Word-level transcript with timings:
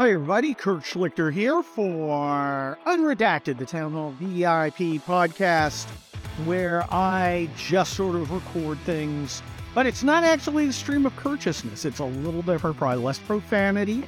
Hi, 0.00 0.12
everybody. 0.12 0.54
Kurt 0.54 0.80
Schlichter 0.80 1.30
here 1.30 1.62
for 1.62 2.78
Unredacted, 2.86 3.58
the 3.58 3.66
Town 3.66 3.92
Hall 3.92 4.14
VIP 4.18 4.98
podcast, 5.04 5.84
where 6.46 6.86
I 6.90 7.50
just 7.58 7.92
sort 7.92 8.14
of 8.14 8.30
record 8.30 8.78
things, 8.78 9.42
but 9.74 9.84
it's 9.84 10.02
not 10.02 10.24
actually 10.24 10.64
the 10.64 10.72
stream 10.72 11.04
of 11.04 11.14
courteousness. 11.16 11.84
It's 11.84 11.98
a 11.98 12.06
little 12.06 12.40
different, 12.40 12.78
probably 12.78 13.04
less 13.04 13.18
profanity. 13.18 14.04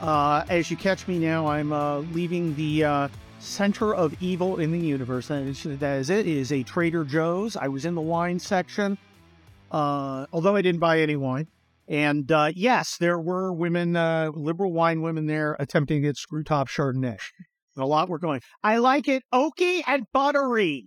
Uh, 0.00 0.42
as 0.48 0.72
you 0.72 0.76
catch 0.76 1.06
me 1.06 1.20
now, 1.20 1.46
I'm 1.46 1.72
uh, 1.72 1.98
leaving 1.98 2.56
the 2.56 2.82
uh, 2.82 3.08
center 3.38 3.94
of 3.94 4.20
evil 4.20 4.58
in 4.58 4.72
the 4.72 4.80
universe. 4.80 5.28
That 5.28 5.42
is 5.44 6.10
it. 6.10 6.26
It 6.26 6.26
is 6.26 6.50
a 6.50 6.64
Trader 6.64 7.04
Joe's. 7.04 7.56
I 7.56 7.68
was 7.68 7.84
in 7.84 7.94
the 7.94 8.00
wine 8.00 8.40
section, 8.40 8.98
uh, 9.70 10.26
although 10.32 10.56
I 10.56 10.62
didn't 10.62 10.80
buy 10.80 10.98
any 10.98 11.14
wine. 11.14 11.46
And 11.92 12.32
uh, 12.32 12.52
yes, 12.56 12.96
there 12.96 13.20
were 13.20 13.52
women, 13.52 13.96
uh, 13.96 14.30
liberal 14.34 14.72
wine 14.72 15.02
women 15.02 15.26
there 15.26 15.58
attempting 15.60 16.00
to 16.00 16.08
get 16.08 16.16
screw 16.16 16.42
top 16.42 16.70
Chardonnay. 16.70 17.18
A 17.76 17.84
lot 17.84 18.08
were 18.08 18.18
going, 18.18 18.40
I 18.62 18.78
like 18.78 19.08
it 19.08 19.24
oaky 19.30 19.82
and 19.86 20.06
buttery. 20.10 20.86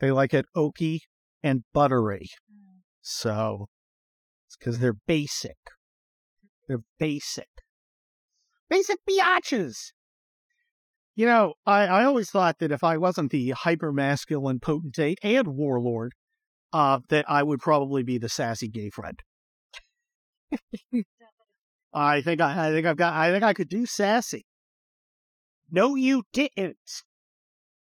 They 0.00 0.10
like 0.10 0.34
it 0.34 0.46
oaky 0.56 1.02
and 1.44 1.62
buttery. 1.72 2.26
So 3.02 3.68
it's 4.48 4.56
because 4.56 4.80
they're 4.80 4.98
basic. 5.06 5.58
They're 6.66 6.82
basic. 6.98 7.46
Basic 8.68 8.98
biatches. 9.08 9.92
You 11.14 11.26
know, 11.26 11.54
I, 11.64 11.86
I 11.86 12.04
always 12.04 12.30
thought 12.30 12.58
that 12.58 12.72
if 12.72 12.82
I 12.82 12.96
wasn't 12.96 13.30
the 13.30 13.50
hyper 13.50 13.92
masculine 13.92 14.58
potentate 14.58 15.20
and 15.22 15.46
warlord, 15.46 16.14
uh, 16.72 16.98
that 17.10 17.30
I 17.30 17.44
would 17.44 17.60
probably 17.60 18.02
be 18.02 18.18
the 18.18 18.28
sassy 18.28 18.66
gay 18.66 18.90
friend. 18.90 19.22
I 21.92 22.20
think 22.20 22.40
I, 22.40 22.68
I 22.68 22.70
think 22.70 22.86
I've 22.86 22.96
got 22.96 23.14
I 23.14 23.30
think 23.30 23.42
I 23.42 23.54
could 23.54 23.68
do 23.68 23.86
sassy. 23.86 24.44
No, 25.70 25.94
you 25.94 26.22
didn't. 26.32 27.02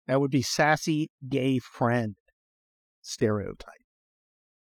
That 0.06 0.20
would 0.20 0.31
be 0.31 0.42
sassy 0.42 1.09
gay 1.28 1.59
friend 1.59 2.17
stereotype. 3.00 3.83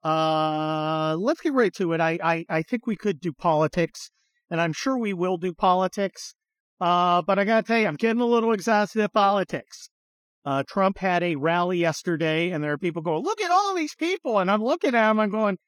Uh, 0.02 1.16
let's 1.18 1.40
get 1.40 1.52
right 1.52 1.74
to 1.74 1.92
it. 1.92 2.00
I, 2.00 2.18
I, 2.22 2.44
I 2.48 2.62
think 2.62 2.86
we 2.86 2.96
could 2.96 3.20
do 3.20 3.32
politics, 3.32 4.10
and 4.50 4.60
I'm 4.60 4.72
sure 4.72 4.96
we 4.96 5.12
will 5.12 5.36
do 5.36 5.52
politics. 5.52 6.34
Uh, 6.80 7.20
but 7.22 7.38
I 7.38 7.44
gotta 7.44 7.66
tell 7.66 7.78
you, 7.78 7.86
I'm 7.86 7.96
getting 7.96 8.22
a 8.22 8.26
little 8.26 8.52
exhausted 8.52 9.02
at 9.02 9.12
politics. 9.12 9.90
Uh, 10.44 10.62
Trump 10.66 10.96
had 10.98 11.22
a 11.22 11.36
rally 11.36 11.78
yesterday, 11.78 12.50
and 12.50 12.64
there 12.64 12.72
are 12.72 12.78
people 12.78 13.02
going, 13.02 13.22
"Look 13.22 13.42
at 13.42 13.50
all 13.50 13.74
these 13.74 13.94
people," 13.94 14.38
and 14.38 14.50
I'm 14.50 14.64
looking 14.64 14.94
at 14.94 15.08
them. 15.08 15.20
I'm 15.20 15.30
going, 15.30 15.58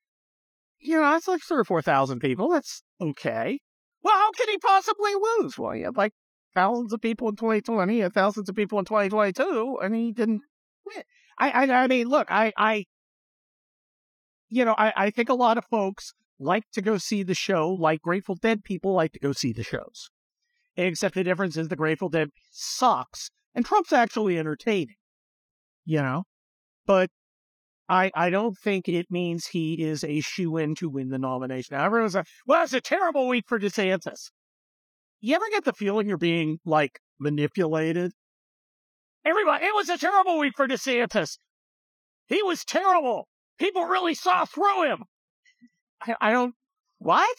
you 0.83 0.97
know, 0.97 1.11
that's 1.13 1.29
like 1.29 1.43
three 1.43 1.59
or 1.59 1.65
four 1.65 1.81
thousand 1.81 2.21
people. 2.21 2.49
That's 2.49 2.83
okay. 3.01 3.61
Well, 4.03 4.15
how 4.15 4.31
can 4.33 4.49
he 4.49 4.59
possibly 4.59 5.13
lose? 5.15 5.57
Well, 5.57 5.77
you 5.77 5.85
had 5.85 5.97
like 5.97 6.13
thousands 6.55 6.93
of 6.93 7.01
people 7.01 7.29
in 7.29 7.37
2020, 7.37 8.01
and 8.01 8.13
thousands 8.13 8.49
of 8.49 8.57
people 8.57 8.79
in 8.79 8.85
2022, 8.85 9.79
and 9.83 9.95
he 9.95 10.13
didn't 10.13 10.43
win. 10.85 11.05
I, 11.39 11.51
I, 11.51 11.85
I 11.85 11.87
mean, 11.87 12.09
look, 12.09 12.31
I, 12.31 12.53
I, 12.57 12.85
you 14.49 14.65
know, 14.65 14.75
I, 14.77 14.93
I 14.97 15.11
think 15.11 15.29
a 15.29 15.35
lot 15.35 15.57
of 15.57 15.65
folks 15.67 16.15
like 16.39 16.65
to 16.73 16.83
go 16.83 16.99
see 16.99 17.23
the 17.23 17.35
show, 17.35 17.71
like 17.71 18.03
Grateful 18.03 18.35
Dead 18.35 18.65
people 18.65 18.93
like 18.93 19.13
to 19.13 19.21
go 19.21 19.33
see 19.33 19.53
the 19.53 19.63
shows. 19.63 20.11
Except 20.77 21.15
the 21.15 21.25
difference 21.25 21.57
is 21.57 21.69
the 21.69 21.77
Grateful 21.77 22.09
Dead 22.09 22.31
sucks, 22.51 23.31
and 23.55 23.65
Trump's 23.65 23.93
actually 23.93 24.39
entertaining. 24.39 24.97
You 25.85 26.03
know, 26.03 26.25
but 26.87 27.11
I, 27.89 28.11
I 28.15 28.31
don't 28.31 28.57
think 28.57 28.89
it 28.89 29.11
means 29.11 29.47
he 29.47 29.83
is 29.83 30.05
a 30.05 30.21
shoe 30.21 30.57
in 30.57 30.75
to 30.77 30.89
win 30.89 31.09
the 31.09 31.19
nomination. 31.19 31.77
Everyone's 31.77 32.15
like, 32.15 32.27
well, 32.47 32.63
it's 32.63 32.73
a 32.73 32.81
terrible 32.81 33.29
week 33.29 33.45
for 33.47 33.59
DeSantis. 33.59 34.31
You 35.21 35.35
ever 35.35 35.45
get 35.51 35.65
the 35.65 35.73
feeling 35.73 36.09
you're 36.09 36.17
being 36.17 36.59
like 36.65 37.01
manipulated? 37.19 38.13
Everybody, 39.25 39.67
it 39.67 39.75
was 39.75 39.89
a 39.89 39.99
terrible 39.99 40.39
week 40.39 40.55
for 40.57 40.67
DeSantis. 40.67 41.39
He 42.27 42.43
was 42.43 42.65
terrible. 42.65 43.29
People 43.59 43.85
really 43.85 44.15
saw 44.15 44.45
through 44.45 44.85
him. 44.91 45.05
I, 46.01 46.15
I 46.21 46.33
don't, 46.33 46.55
what? 46.99 47.37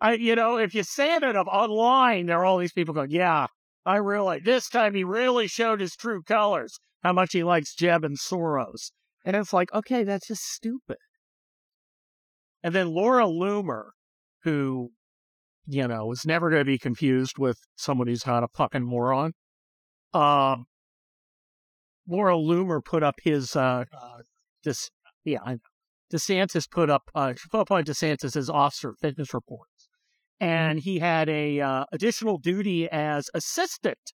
I, 0.00 0.14
you 0.14 0.34
know, 0.34 0.58
if 0.58 0.74
you 0.74 0.82
say 0.82 1.14
it 1.14 1.22
of 1.22 1.46
online, 1.46 2.26
there 2.26 2.40
are 2.40 2.44
all 2.44 2.58
these 2.58 2.72
people 2.72 2.92
going, 2.92 3.10
yeah, 3.10 3.46
I 3.86 3.96
really, 3.96 4.40
this 4.40 4.68
time 4.68 4.94
he 4.94 5.04
really 5.04 5.46
showed 5.46 5.80
his 5.80 5.94
true 5.96 6.22
colors 6.22 6.78
how 7.04 7.12
much 7.12 7.32
he 7.32 7.44
likes 7.44 7.74
Jeb 7.74 8.02
and 8.02 8.18
Soros. 8.18 8.90
And 9.24 9.36
it's 9.36 9.52
like, 9.52 9.72
okay, 9.72 10.02
that's 10.02 10.26
just 10.26 10.42
stupid. 10.42 10.96
And 12.62 12.74
then 12.74 12.88
Laura 12.88 13.26
Loomer, 13.26 13.90
who, 14.42 14.90
you 15.66 15.86
know, 15.86 16.10
is 16.12 16.24
never 16.24 16.48
going 16.48 16.60
to 16.60 16.64
be 16.64 16.78
confused 16.78 17.38
with 17.38 17.58
someone 17.76 18.08
who's 18.08 18.26
not 18.26 18.42
a 18.42 18.48
fucking 18.48 18.82
moron. 18.82 19.32
Um, 20.14 20.64
Laura 22.08 22.34
Loomer 22.34 22.82
put 22.82 23.02
up 23.02 23.16
his, 23.22 23.54
uh, 23.54 23.84
uh 23.92 24.18
this, 24.64 24.90
yeah, 25.24 25.40
I 25.44 25.52
know. 25.52 25.58
DeSantis 26.12 26.70
put 26.70 26.88
up, 26.90 27.10
uh, 27.14 27.34
put 27.50 27.60
up 27.60 27.70
on 27.70 27.84
DeSantis's 27.84 28.48
officer 28.48 28.94
fitness 29.00 29.34
reports. 29.34 29.88
And 30.40 30.78
he 30.78 31.00
had 31.00 31.28
a, 31.28 31.60
uh, 31.60 31.84
additional 31.92 32.38
duty 32.38 32.88
as 32.90 33.28
assistant 33.34 34.12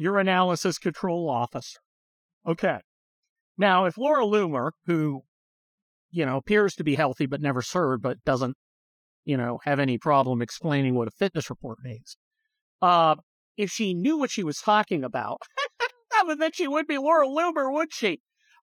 urinalysis 0.00 0.80
control 0.80 1.28
officer. 1.28 1.80
Okay. 2.46 2.78
Now, 3.58 3.84
if 3.84 3.98
Laura 3.98 4.24
Loomer, 4.24 4.70
who, 4.86 5.22
you 6.10 6.24
know, 6.24 6.36
appears 6.36 6.74
to 6.74 6.84
be 6.84 6.94
healthy 6.94 7.26
but 7.26 7.40
never 7.40 7.62
served, 7.62 8.02
but 8.02 8.24
doesn't, 8.24 8.56
you 9.24 9.36
know, 9.36 9.58
have 9.64 9.78
any 9.78 9.98
problem 9.98 10.40
explaining 10.40 10.94
what 10.94 11.08
a 11.08 11.12
fitness 11.12 11.50
report 11.50 11.78
means, 11.84 12.16
uh, 12.80 13.16
if 13.56 13.70
she 13.70 13.92
knew 13.92 14.18
what 14.18 14.30
she 14.30 14.42
was 14.42 14.58
talking 14.58 15.04
about, 15.04 15.42
then 16.38 16.50
she 16.52 16.66
would 16.66 16.86
be 16.86 16.96
Laura 16.96 17.26
Loomer, 17.26 17.72
would 17.72 17.92
she? 17.92 18.20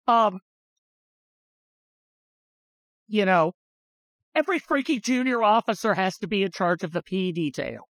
Um, 0.07 0.39
you 3.07 3.25
know, 3.25 3.53
every 4.33 4.59
freaky 4.59 4.99
junior 4.99 5.43
officer 5.43 5.95
has 5.95 6.17
to 6.19 6.27
be 6.27 6.43
in 6.43 6.51
charge 6.51 6.83
of 6.83 6.93
the 6.93 7.01
P 7.01 7.31
detail. 7.31 7.81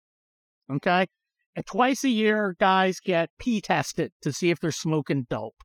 Okay? 0.72 1.08
And 1.56 1.66
twice 1.66 2.04
a 2.04 2.10
year, 2.10 2.56
guys 2.60 3.00
get 3.00 3.30
P 3.40 3.62
tested 3.62 4.12
to 4.22 4.32
see 4.32 4.50
if 4.50 4.60
they're 4.60 4.72
smoking 4.72 5.26
dope. 5.30 5.64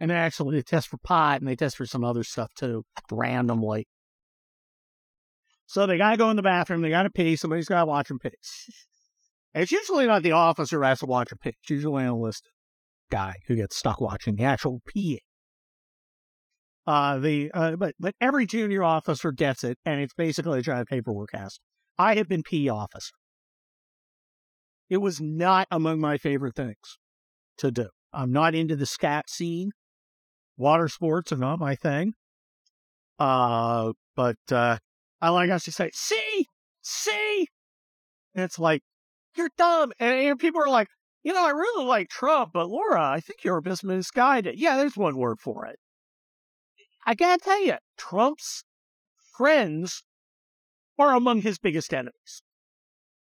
And 0.00 0.10
actually, 0.10 0.56
they 0.56 0.62
test 0.62 0.88
for 0.88 0.96
pot 0.96 1.40
and 1.40 1.48
they 1.48 1.56
test 1.56 1.76
for 1.76 1.84
some 1.84 2.04
other 2.04 2.24
stuff 2.24 2.52
too, 2.54 2.84
randomly. 3.12 3.86
So 5.66 5.86
they 5.86 5.98
got 5.98 6.12
to 6.12 6.16
go 6.16 6.30
in 6.30 6.36
the 6.36 6.42
bathroom. 6.42 6.80
They 6.80 6.90
got 6.90 7.04
to 7.04 7.10
pee. 7.10 7.36
Somebody's 7.36 7.68
got 7.68 7.80
to 7.80 7.86
watch 7.86 8.08
them 8.08 8.18
pee. 8.18 8.30
It's 9.54 9.72
usually 9.72 10.06
not 10.06 10.22
the 10.22 10.32
officer 10.32 10.78
who 10.78 10.84
has 10.84 11.00
to 11.00 11.06
watch 11.06 11.32
a 11.32 11.36
pee. 11.36 11.50
It's 11.60 11.70
usually 11.70 12.02
an 12.02 12.08
enlisted 12.08 12.50
guy 13.10 13.34
who 13.46 13.56
gets 13.56 13.76
stuck 13.76 14.00
watching 14.00 14.36
the 14.36 14.44
actual 14.44 14.80
peeing. 14.88 15.18
Uh, 16.86 17.18
the 17.18 17.50
uh, 17.52 17.76
but 17.76 17.94
but 18.00 18.14
every 18.20 18.46
junior 18.46 18.82
officer 18.82 19.32
gets 19.32 19.62
it, 19.62 19.78
and 19.84 20.00
it's 20.00 20.14
basically 20.14 20.60
a 20.60 20.62
giant 20.62 20.88
paperwork 20.88 21.30
ask. 21.34 21.60
I 21.98 22.14
have 22.14 22.28
been 22.28 22.42
P 22.42 22.68
officer. 22.68 23.12
It 24.88 24.96
was 24.96 25.20
not 25.20 25.68
among 25.70 26.00
my 26.00 26.16
favorite 26.16 26.56
things 26.56 26.98
to 27.58 27.70
do. 27.70 27.88
I'm 28.12 28.32
not 28.32 28.54
into 28.54 28.74
the 28.74 28.86
scat 28.86 29.28
scene 29.30 29.70
water 30.60 30.88
sports 30.88 31.32
are 31.32 31.36
not 31.36 31.58
my 31.58 31.74
thing. 31.74 32.12
Uh, 33.18 33.92
but 34.14 34.36
uh, 34.52 34.78
I 35.20 35.30
like 35.30 35.50
us 35.50 35.64
to 35.64 35.72
say, 35.72 35.90
see, 35.94 36.46
see. 36.82 37.48
And 38.34 38.44
it's 38.44 38.58
like, 38.58 38.82
you're 39.36 39.50
dumb. 39.56 39.92
And, 39.98 40.14
and 40.14 40.38
people 40.38 40.62
are 40.62 40.68
like, 40.68 40.88
you 41.22 41.32
know, 41.32 41.44
I 41.44 41.50
really 41.50 41.84
like 41.84 42.08
Trump, 42.08 42.50
but 42.54 42.68
Laura, 42.68 43.02
I 43.02 43.20
think 43.20 43.44
you're 43.44 43.58
a 43.58 43.62
bit 43.62 43.82
misguided. 43.82 44.58
Yeah, 44.58 44.76
there's 44.76 44.96
one 44.96 45.16
word 45.16 45.40
for 45.40 45.66
it. 45.66 45.78
I 47.06 47.14
gotta 47.14 47.42
tell 47.42 47.64
you, 47.64 47.74
Trump's 47.98 48.64
friends 49.36 50.02
are 50.98 51.14
among 51.14 51.42
his 51.42 51.58
biggest 51.58 51.92
enemies. 51.92 52.42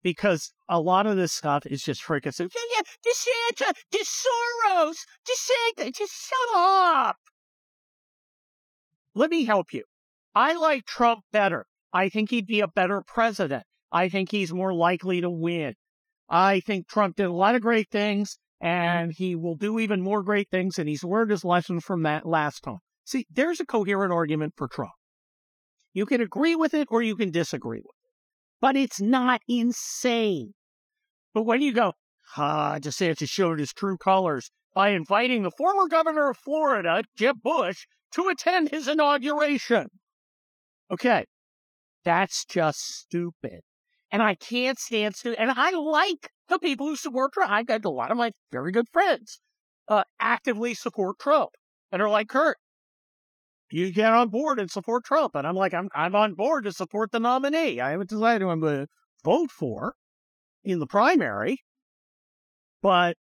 Because 0.04 0.52
a 0.68 0.78
lot 0.78 1.06
of 1.06 1.16
this 1.16 1.32
stuff 1.32 1.66
is 1.66 1.82
just 1.82 2.04
freaking 2.04 2.32
so, 2.32 2.44
yeah, 2.44 2.60
yeah, 2.76 3.62
DeSantis, 3.64 3.72
DeSoros, 3.92 4.96
DeSantis, 5.26 5.96
just 5.96 6.12
shut 6.12 6.56
up. 6.56 7.16
Let 9.14 9.30
me 9.30 9.44
help 9.44 9.72
you. 9.72 9.84
I 10.34 10.54
like 10.54 10.84
Trump 10.84 11.20
better. 11.32 11.66
I 11.92 12.10
think 12.10 12.30
he'd 12.30 12.46
be 12.46 12.60
a 12.60 12.68
better 12.68 13.02
president. 13.06 13.64
I 13.90 14.08
think 14.08 14.30
he's 14.30 14.52
more 14.52 14.74
likely 14.74 15.22
to 15.22 15.30
win. 15.30 15.74
I 16.28 16.60
think 16.60 16.86
Trump 16.86 17.16
did 17.16 17.26
a 17.26 17.32
lot 17.32 17.54
of 17.54 17.62
great 17.62 17.88
things 17.90 18.36
mm-hmm. 18.62 18.66
and 18.66 19.12
he 19.12 19.34
will 19.34 19.56
do 19.56 19.78
even 19.78 20.02
more 20.02 20.22
great 20.22 20.50
things 20.50 20.78
and 20.78 20.88
he's 20.88 21.04
learned 21.04 21.30
his 21.30 21.44
lesson 21.44 21.80
from 21.80 22.02
that 22.02 22.26
last 22.26 22.60
time. 22.60 22.80
See, 23.04 23.26
there's 23.30 23.60
a 23.60 23.66
coherent 23.66 24.12
argument 24.12 24.54
for 24.56 24.68
Trump. 24.68 24.92
You 25.94 26.04
can 26.04 26.20
agree 26.20 26.56
with 26.56 26.74
it 26.74 26.88
or 26.90 27.00
you 27.00 27.16
can 27.16 27.30
disagree 27.30 27.78
with 27.78 27.86
it 27.86 28.03
but 28.64 28.76
it's 28.76 28.98
not 28.98 29.42
insane. 29.46 30.54
But 31.34 31.42
when 31.42 31.60
you 31.60 31.74
go, 31.74 31.92
ah, 32.38 32.78
DeSantis 32.80 33.28
showed 33.28 33.58
his 33.58 33.74
true 33.74 33.98
colors 33.98 34.50
by 34.74 34.88
inviting 34.88 35.42
the 35.42 35.50
former 35.50 35.86
governor 35.86 36.30
of 36.30 36.38
Florida, 36.38 37.02
Jeb 37.14 37.42
Bush, 37.42 37.84
to 38.12 38.28
attend 38.28 38.70
his 38.70 38.88
inauguration. 38.88 39.88
Okay, 40.90 41.26
that's 42.06 42.46
just 42.46 42.80
stupid. 43.00 43.60
And 44.10 44.22
I 44.22 44.34
can't 44.34 44.78
stand 44.78 45.14
to, 45.16 45.38
and 45.38 45.50
I 45.54 45.72
like 45.72 46.30
the 46.48 46.58
people 46.58 46.86
who 46.86 46.96
support 46.96 47.34
Trump. 47.34 47.50
I've 47.50 47.66
got 47.66 47.84
a 47.84 47.90
lot 47.90 48.10
of 48.10 48.16
my 48.16 48.32
very 48.50 48.72
good 48.72 48.88
friends 48.90 49.40
uh, 49.88 50.04
actively 50.18 50.72
support 50.72 51.18
Trump 51.18 51.50
and 51.92 52.00
are 52.00 52.08
like, 52.08 52.28
Kurt, 52.28 52.56
you 53.74 53.90
get 53.90 54.12
on 54.12 54.28
board 54.28 54.60
and 54.60 54.70
support 54.70 55.04
Trump. 55.04 55.34
And 55.34 55.44
I'm 55.44 55.56
like, 55.56 55.74
I'm, 55.74 55.88
I'm 55.96 56.14
on 56.14 56.34
board 56.34 56.62
to 56.62 56.72
support 56.72 57.10
the 57.10 57.18
nominee. 57.18 57.80
I 57.80 57.90
haven't 57.90 58.08
decided 58.08 58.42
who 58.42 58.48
I'm 58.48 58.60
going 58.60 58.82
to 58.82 58.88
vote 59.24 59.50
for 59.50 59.96
in 60.62 60.78
the 60.78 60.86
primary, 60.86 61.58
but 62.82 63.16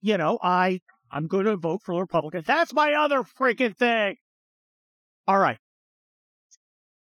you 0.00 0.16
know, 0.16 0.38
I 0.42 0.80
I'm 1.10 1.26
going 1.26 1.44
to 1.44 1.58
vote 1.58 1.82
for 1.84 1.94
the 1.94 2.00
Republicans. 2.00 2.46
That's 2.46 2.72
my 2.72 2.94
other 2.94 3.22
freaking 3.22 3.76
thing. 3.76 4.16
All 5.28 5.38
right. 5.38 5.58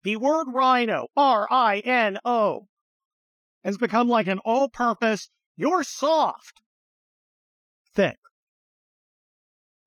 The 0.03 0.17
word 0.17 0.45
rhino, 0.53 1.07
R 1.17 1.47
I 1.49 1.79
N 1.79 2.19
O, 2.23 2.67
has 3.63 3.79
become 3.79 4.07
like 4.07 4.27
an 4.27 4.39
all 4.45 4.69
purpose, 4.69 5.31
you're 5.55 5.83
soft 5.83 6.61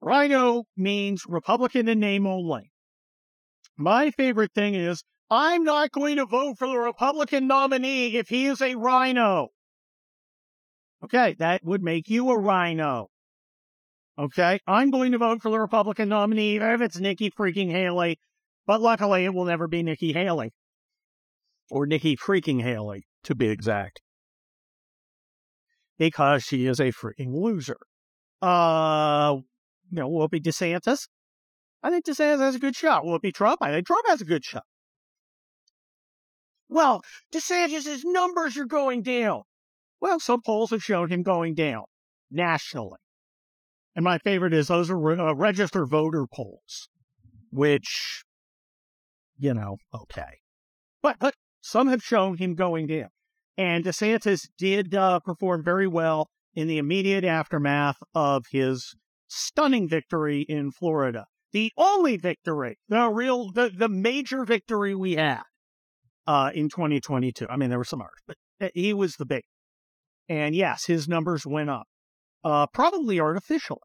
Rhino 0.02 0.64
means 0.76 1.24
Republican 1.28 1.88
in 1.88 2.00
name 2.00 2.26
only. 2.26 2.70
My 3.76 4.10
favorite 4.10 4.52
thing 4.54 4.74
is 4.74 5.02
I'm 5.30 5.62
not 5.62 5.92
going 5.92 6.16
to 6.16 6.26
vote 6.26 6.56
for 6.58 6.66
the 6.66 6.78
Republican 6.78 7.46
nominee 7.46 8.16
if 8.16 8.28
he 8.28 8.46
is 8.46 8.60
a 8.60 8.74
rhino. 8.74 9.48
Okay, 11.04 11.36
that 11.38 11.64
would 11.64 11.82
make 11.82 12.08
you 12.08 12.30
a 12.30 12.38
rhino. 12.38 13.08
Okay, 14.18 14.58
I'm 14.66 14.90
going 14.90 15.12
to 15.12 15.18
vote 15.18 15.40
for 15.40 15.50
the 15.50 15.60
Republican 15.60 16.08
nominee 16.08 16.56
if 16.56 16.80
it's 16.80 16.98
Nikki 16.98 17.30
freaking 17.30 17.70
Haley, 17.70 18.18
but 18.66 18.80
luckily 18.80 19.24
it 19.24 19.32
will 19.32 19.46
never 19.46 19.66
be 19.66 19.82
Nikki 19.82 20.12
Haley. 20.12 20.52
Or 21.70 21.86
Nikki 21.86 22.16
freaking 22.16 22.60
Haley, 22.60 23.06
to 23.24 23.34
be 23.34 23.48
exact. 23.48 24.00
Because 25.98 26.42
she 26.42 26.66
is 26.66 26.80
a 26.80 26.92
freaking 26.92 27.34
loser. 27.34 27.78
Uh, 28.42 29.38
you 29.90 30.00
know, 30.00 30.28
be 30.28 30.40
DeSantis? 30.40 31.08
I 31.82 31.90
think 31.90 32.04
DeSantis 32.04 32.40
has 32.40 32.54
a 32.54 32.58
good 32.58 32.76
shot. 32.76 33.04
Be 33.22 33.32
Trump? 33.32 33.58
I 33.62 33.70
think 33.70 33.86
Trump 33.86 34.06
has 34.08 34.20
a 34.20 34.24
good 34.24 34.44
shot. 34.44 34.64
Well, 36.68 37.02
DeSantis' 37.32 38.02
numbers 38.04 38.56
are 38.56 38.66
going 38.66 39.02
down. 39.02 39.42
Well, 40.00 40.20
some 40.20 40.40
polls 40.40 40.70
have 40.70 40.82
shown 40.82 41.10
him 41.10 41.22
going 41.22 41.54
down 41.54 41.84
nationally. 42.30 42.98
And 43.96 44.04
my 44.04 44.18
favorite 44.18 44.54
is 44.54 44.68
those 44.68 44.90
are 44.90 45.20
uh, 45.20 45.34
registered 45.34 45.88
voter 45.88 46.26
polls, 46.32 46.88
which, 47.50 48.22
you 49.36 49.52
know, 49.52 49.78
okay. 49.92 50.38
But, 51.02 51.16
but 51.18 51.34
some 51.60 51.88
have 51.88 52.02
shown 52.02 52.36
him 52.36 52.54
going 52.54 52.86
down. 52.86 53.08
And 53.56 53.84
DeSantis 53.84 54.48
did 54.56 54.94
uh, 54.94 55.20
perform 55.20 55.64
very 55.64 55.88
well 55.88 56.28
in 56.54 56.68
the 56.68 56.78
immediate 56.78 57.24
aftermath 57.24 57.98
of 58.14 58.44
his 58.52 58.94
stunning 59.30 59.88
victory 59.88 60.42
in 60.42 60.70
Florida. 60.70 61.26
The 61.52 61.72
only 61.76 62.16
victory, 62.16 62.78
the 62.88 63.08
real, 63.08 63.50
the, 63.50 63.70
the 63.74 63.88
major 63.88 64.44
victory 64.44 64.94
we 64.94 65.14
had 65.14 65.42
uh, 66.26 66.50
in 66.54 66.68
2022. 66.68 67.46
I 67.48 67.56
mean, 67.56 67.70
there 67.70 67.78
were 67.78 67.84
some 67.84 68.00
others, 68.00 68.20
but 68.26 68.36
uh, 68.60 68.68
he 68.74 68.92
was 68.92 69.16
the 69.16 69.26
big. 69.26 69.42
And 70.28 70.54
yes, 70.54 70.86
his 70.86 71.08
numbers 71.08 71.44
went 71.44 71.70
up, 71.70 71.86
uh, 72.44 72.66
probably 72.68 73.18
artificially, 73.18 73.80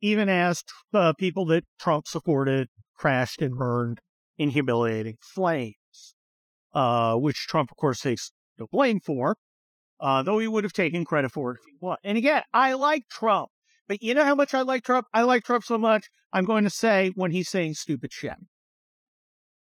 even 0.00 0.28
as 0.28 0.64
uh, 0.92 1.12
people 1.18 1.46
that 1.46 1.64
Trump 1.78 2.08
supported 2.08 2.68
crashed 2.96 3.40
and 3.40 3.56
burned 3.56 4.00
in 4.36 4.50
humiliating 4.50 5.16
flames, 5.20 6.14
uh, 6.74 7.14
which 7.14 7.46
Trump, 7.46 7.70
of 7.70 7.76
course, 7.76 8.00
takes 8.00 8.32
no 8.58 8.66
blame 8.72 8.98
for, 8.98 9.36
uh, 10.00 10.22
though 10.22 10.38
he 10.38 10.48
would 10.48 10.64
have 10.64 10.72
taken 10.72 11.04
credit 11.04 11.30
for 11.30 11.52
it 11.52 11.58
if 11.58 11.64
he 11.66 11.76
won. 11.80 11.96
And 12.02 12.18
again, 12.18 12.42
I 12.52 12.72
like 12.72 13.04
Trump. 13.08 13.50
But 13.88 14.02
you 14.02 14.14
know 14.14 14.24
how 14.24 14.34
much 14.34 14.52
I 14.54 14.60
like 14.62 14.84
Trump? 14.84 15.06
I 15.14 15.22
like 15.22 15.44
Trump 15.44 15.64
so 15.64 15.78
much, 15.78 16.08
I'm 16.32 16.44
going 16.44 16.64
to 16.64 16.70
say 16.70 17.10
when 17.14 17.30
he's 17.30 17.48
saying 17.48 17.74
stupid 17.74 18.12
shit. 18.12 18.34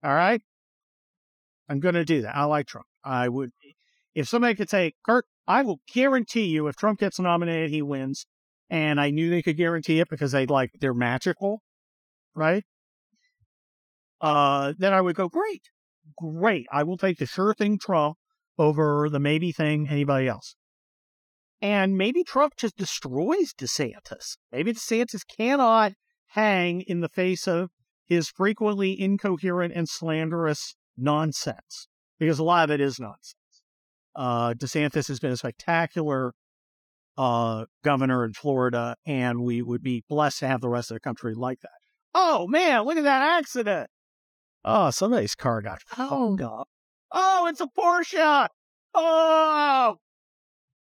All 0.04 0.14
right? 0.14 0.42
I'm 1.70 1.80
going 1.80 1.96
to 1.96 2.06
do 2.06 2.24
that. 2.24 2.36
I 2.36 2.46
like 2.46 2.66
Trump. 2.66 2.88
I 3.04 3.30
would, 3.30 3.52
if 4.16 4.28
somebody 4.28 4.56
could 4.56 4.70
say, 4.70 4.94
Kurt, 5.06 5.26
I 5.48 5.62
will 5.62 5.80
guarantee 5.94 6.46
you 6.46 6.68
if 6.68 6.76
Trump 6.76 7.00
gets 7.00 7.20
nominated, 7.20 7.70
he 7.70 7.84
wins. 7.84 8.26
And 8.72 9.00
I 9.00 9.12
knew 9.12 9.30
they 9.30 9.42
could 9.42 9.58
guarantee 9.58 10.00
it 10.00 10.10
because 10.10 10.32
they 10.32 10.46
like, 10.46 10.72
they're 10.80 10.94
magical, 10.94 11.62
right? 12.36 12.64
Uh, 14.22 14.74
then 14.78 14.94
I 14.94 15.02
would 15.02 15.16
go, 15.16 15.30
great, 15.30 15.70
great. 16.18 16.66
I 16.72 16.84
will 16.84 16.98
take 16.98 17.18
the 17.18 17.26
sure 17.26 17.54
thing 17.54 17.78
Trump 17.80 18.18
over 18.58 19.08
the 19.10 19.20
maybe 19.20 19.52
thing 19.52 19.88
anybody 19.90 20.28
else. 20.28 20.56
And 21.62 21.98
maybe 21.98 22.24
Trump 22.24 22.54
just 22.58 22.78
destroys 22.78 23.54
DeSantis. 23.54 24.38
Maybe 24.52 24.74
DeSantis 24.74 25.22
cannot 25.28 25.94
hang 26.28 26.82
in 26.82 27.02
the 27.02 27.10
face 27.10 27.48
of 27.48 27.70
his 28.06 28.30
frequently 28.30 29.00
incoherent 29.00 29.74
and 29.76 29.88
slanderous 29.88 30.76
nonsense, 30.98 31.88
because 32.18 32.40
a 32.40 32.44
lot 32.44 32.70
of 32.70 32.74
it 32.74 32.82
is 32.82 33.00
nonsense. 33.00 33.36
Uh, 34.16 34.54
DeSantis 34.54 35.08
has 35.08 35.20
been 35.20 35.32
a 35.32 35.38
spectacular 35.38 36.34
uh, 37.18 37.66
governor 37.84 38.24
in 38.24 38.34
Florida, 38.34 38.96
and 39.06 39.42
we 39.42 39.62
would 39.62 39.84
be 39.84 40.04
blessed 40.10 40.40
to 40.40 40.48
have 40.48 40.62
the 40.62 40.70
rest 40.70 40.92
of 40.92 40.96
the 40.96 41.02
country 41.02 41.34
like 41.36 41.60
that. 41.62 41.72
Oh 42.16 42.48
man, 42.48 42.84
look 42.84 42.98
at 42.98 43.04
that 43.04 43.38
accident! 43.38 43.90
Oh, 44.66 44.90
somebody's 44.90 45.36
car 45.36 45.62
got 45.62 45.82
fogged 45.82 46.42
up. 46.42 46.68
Oh, 47.12 47.48
it's 47.48 47.62
a 47.62 47.68
Porsche! 47.68 48.48
Oh, 48.94 49.98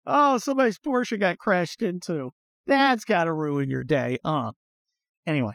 Oh, 0.05 0.37
somebody's 0.37 0.79
Porsche 0.79 1.19
got 1.19 1.37
crashed 1.37 1.81
into. 1.81 2.31
That's 2.67 3.05
got 3.05 3.25
to 3.25 3.33
ruin 3.33 3.69
your 3.69 3.83
day. 3.83 4.17
Uh. 4.23 4.51
Anyway, 5.25 5.53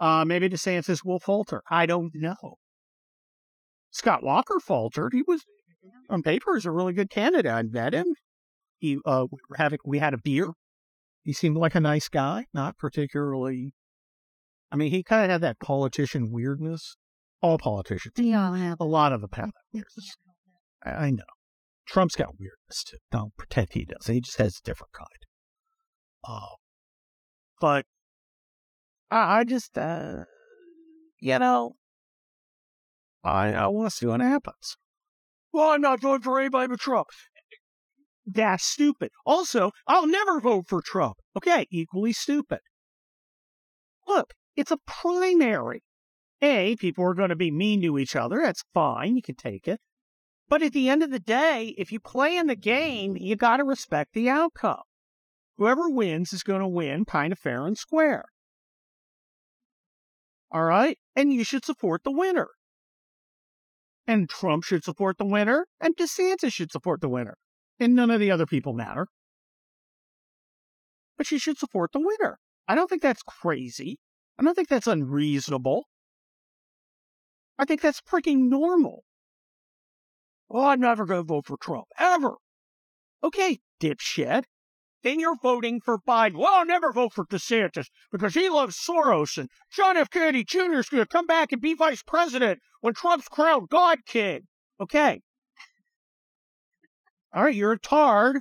uh, 0.00 0.24
maybe 0.24 0.48
DeSantis 0.48 1.04
will 1.04 1.20
falter. 1.20 1.62
I 1.70 1.86
don't 1.86 2.12
know. 2.14 2.56
Scott 3.90 4.24
Walker 4.24 4.58
faltered. 4.58 5.12
He 5.12 5.22
was, 5.26 5.44
on 6.10 6.22
paper, 6.22 6.56
is 6.56 6.66
a 6.66 6.72
really 6.72 6.92
good 6.92 7.10
candidate. 7.10 7.52
I 7.52 7.62
met 7.62 7.94
him. 7.94 8.06
He, 8.78 8.98
uh, 9.06 9.26
we, 9.30 9.38
were 9.48 9.56
having, 9.56 9.78
we 9.84 10.00
had 10.00 10.14
a 10.14 10.18
beer. 10.18 10.50
He 11.22 11.32
seemed 11.32 11.56
like 11.56 11.76
a 11.76 11.80
nice 11.80 12.08
guy, 12.08 12.46
not 12.52 12.76
particularly. 12.76 13.72
I 14.72 14.76
mean, 14.76 14.90
he 14.90 15.04
kind 15.04 15.24
of 15.24 15.30
had 15.30 15.40
that 15.42 15.60
politician 15.60 16.32
weirdness. 16.32 16.96
All 17.40 17.58
politicians. 17.58 18.14
Yeah, 18.18 18.56
have. 18.56 18.80
A 18.80 18.84
lot 18.84 19.12
of 19.12 19.20
them 19.20 19.30
have 19.34 19.46
that 19.46 19.64
weirdness. 19.72 20.16
I 20.84 21.10
know. 21.12 21.22
Trump's 21.86 22.16
got 22.16 22.38
weirdness 22.38 22.84
too. 22.84 22.98
Don't 23.10 23.36
pretend 23.36 23.68
he 23.72 23.84
does. 23.84 24.06
He 24.06 24.20
just 24.20 24.38
has 24.38 24.58
a 24.58 24.66
different 24.66 24.92
kind. 24.92 25.08
Uh, 26.26 26.56
but 27.60 27.84
I, 29.10 29.40
I 29.40 29.44
just, 29.44 29.76
uh, 29.76 30.24
you 31.20 31.38
know, 31.38 31.76
I, 33.22 33.52
I 33.52 33.66
want 33.68 33.90
to 33.90 33.96
see 33.96 34.06
what 34.06 34.20
happens. 34.20 34.76
Well, 35.52 35.70
I'm 35.70 35.80
not 35.80 36.00
voting 36.00 36.22
for 36.22 36.40
anybody 36.40 36.68
but 36.68 36.80
Trump. 36.80 37.08
That's 38.26 38.64
stupid. 38.64 39.10
Also, 39.26 39.70
I'll 39.86 40.06
never 40.06 40.40
vote 40.40 40.64
for 40.68 40.80
Trump. 40.82 41.16
Okay, 41.36 41.66
equally 41.70 42.12
stupid. 42.12 42.60
Look, 44.06 44.32
it's 44.56 44.70
a 44.70 44.78
primary. 44.86 45.82
A, 46.40 46.76
people 46.76 47.04
are 47.04 47.14
going 47.14 47.28
to 47.30 47.36
be 47.36 47.50
mean 47.50 47.82
to 47.82 47.98
each 47.98 48.16
other. 48.16 48.40
That's 48.42 48.64
fine. 48.72 49.16
You 49.16 49.22
can 49.22 49.36
take 49.36 49.68
it. 49.68 49.80
But 50.48 50.62
at 50.62 50.72
the 50.72 50.88
end 50.88 51.02
of 51.02 51.10
the 51.10 51.18
day, 51.18 51.74
if 51.78 51.90
you 51.90 52.00
play 52.00 52.36
in 52.36 52.46
the 52.46 52.56
game, 52.56 53.16
you 53.16 53.36
got 53.36 53.56
to 53.56 53.64
respect 53.64 54.12
the 54.12 54.28
outcome. 54.28 54.82
Whoever 55.56 55.88
wins 55.88 56.32
is 56.32 56.42
going 56.42 56.60
to 56.60 56.68
win 56.68 57.04
kind 57.04 57.32
of 57.32 57.38
fair 57.38 57.66
and 57.66 57.78
square. 57.78 58.26
All 60.50 60.64
right? 60.64 60.98
And 61.16 61.32
you 61.32 61.44
should 61.44 61.64
support 61.64 62.02
the 62.04 62.12
winner. 62.12 62.48
And 64.06 64.28
Trump 64.28 64.64
should 64.64 64.84
support 64.84 65.16
the 65.16 65.24
winner, 65.24 65.66
and 65.80 65.96
DeSantis 65.96 66.52
should 66.52 66.70
support 66.70 67.00
the 67.00 67.08
winner. 67.08 67.38
And 67.80 67.94
none 67.94 68.10
of 68.10 68.20
the 68.20 68.30
other 68.30 68.46
people 68.46 68.74
matter. 68.74 69.08
But 71.16 71.30
you 71.30 71.38
should 71.38 71.58
support 71.58 71.92
the 71.92 72.00
winner. 72.00 72.38
I 72.68 72.74
don't 72.74 72.88
think 72.88 73.02
that's 73.02 73.22
crazy. 73.22 73.98
I 74.38 74.42
don't 74.42 74.54
think 74.54 74.68
that's 74.68 74.86
unreasonable. 74.86 75.84
I 77.58 77.64
think 77.64 77.80
that's 77.80 78.00
freaking 78.00 78.48
normal. 78.48 79.04
Oh, 80.50 80.66
I'm 80.66 80.80
never 80.80 81.04
going 81.06 81.20
to 81.20 81.26
vote 81.26 81.46
for 81.46 81.56
Trump, 81.56 81.86
ever. 81.98 82.34
Okay, 83.22 83.58
dipshit. 83.80 84.44
Then 85.02 85.20
you're 85.20 85.36
voting 85.36 85.80
for 85.80 85.98
Biden. 85.98 86.36
Well, 86.36 86.54
I'll 86.54 86.66
never 86.66 86.90
vote 86.90 87.12
for 87.12 87.26
DeSantis 87.26 87.86
because 88.10 88.32
he 88.32 88.48
loves 88.48 88.76
Soros 88.76 89.36
and 89.36 89.50
John 89.70 89.98
F. 89.98 90.08
Kennedy 90.08 90.44
Jr. 90.44 90.78
is 90.78 90.88
going 90.88 91.02
to 91.02 91.06
come 91.06 91.26
back 91.26 91.52
and 91.52 91.60
be 91.60 91.74
vice 91.74 92.02
president 92.02 92.60
when 92.80 92.94
Trump's 92.94 93.28
crowned 93.28 93.68
God 93.68 93.98
King. 94.06 94.46
Okay. 94.80 95.20
All 97.34 97.44
right, 97.44 97.54
you're 97.54 97.72
a 97.72 97.78
tard. 97.78 98.38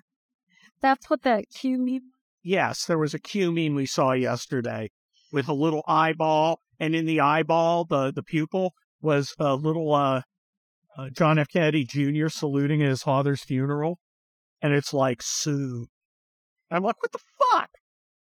That's 0.81 1.09
what 1.09 1.23
that 1.23 1.45
Q 1.53 1.77
meme. 1.79 2.11
Yes, 2.43 2.85
there 2.85 2.97
was 2.97 3.13
a 3.13 3.19
Q 3.19 3.51
meme 3.51 3.75
we 3.75 3.85
saw 3.85 4.11
yesterday 4.11 4.89
with 5.31 5.49
a 5.49 5.53
little 5.53 5.83
eyeball, 5.87 6.59
and 6.79 6.95
in 6.95 7.05
the 7.05 7.19
eyeball, 7.19 7.85
the 7.85 8.11
the 8.11 8.23
pupil 8.23 8.73
was 9.01 9.33
a 9.39 9.55
little 9.55 9.93
uh 9.93 10.21
uh, 10.97 11.09
John 11.09 11.39
F. 11.39 11.47
Kennedy 11.47 11.85
Jr. 11.85 12.27
saluting 12.27 12.81
at 12.81 12.89
his 12.89 13.03
father's 13.03 13.43
funeral, 13.43 13.99
and 14.61 14.73
it's 14.73 14.93
like 14.93 15.21
Sue. 15.21 15.87
I'm 16.71 16.83
like, 16.83 17.01
what 17.01 17.11
the 17.11 17.19
fuck? 17.51 17.69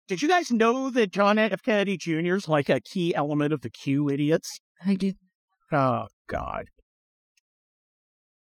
Did 0.07 0.21
you 0.21 0.29
guys 0.29 0.51
know 0.51 0.91
that 0.91 1.13
John 1.13 1.39
F. 1.39 1.63
Kennedy 1.63 1.97
Jr. 1.97 2.35
is 2.35 2.49
like 2.49 2.69
a 2.69 2.81
key 2.81 3.15
element 3.15 3.53
of 3.53 3.63
the 3.63 3.71
Q 3.71 4.11
idiots? 4.11 4.61
I 4.85 4.95
did. 4.95 5.17
Oh 5.73 6.07
God, 6.27 6.67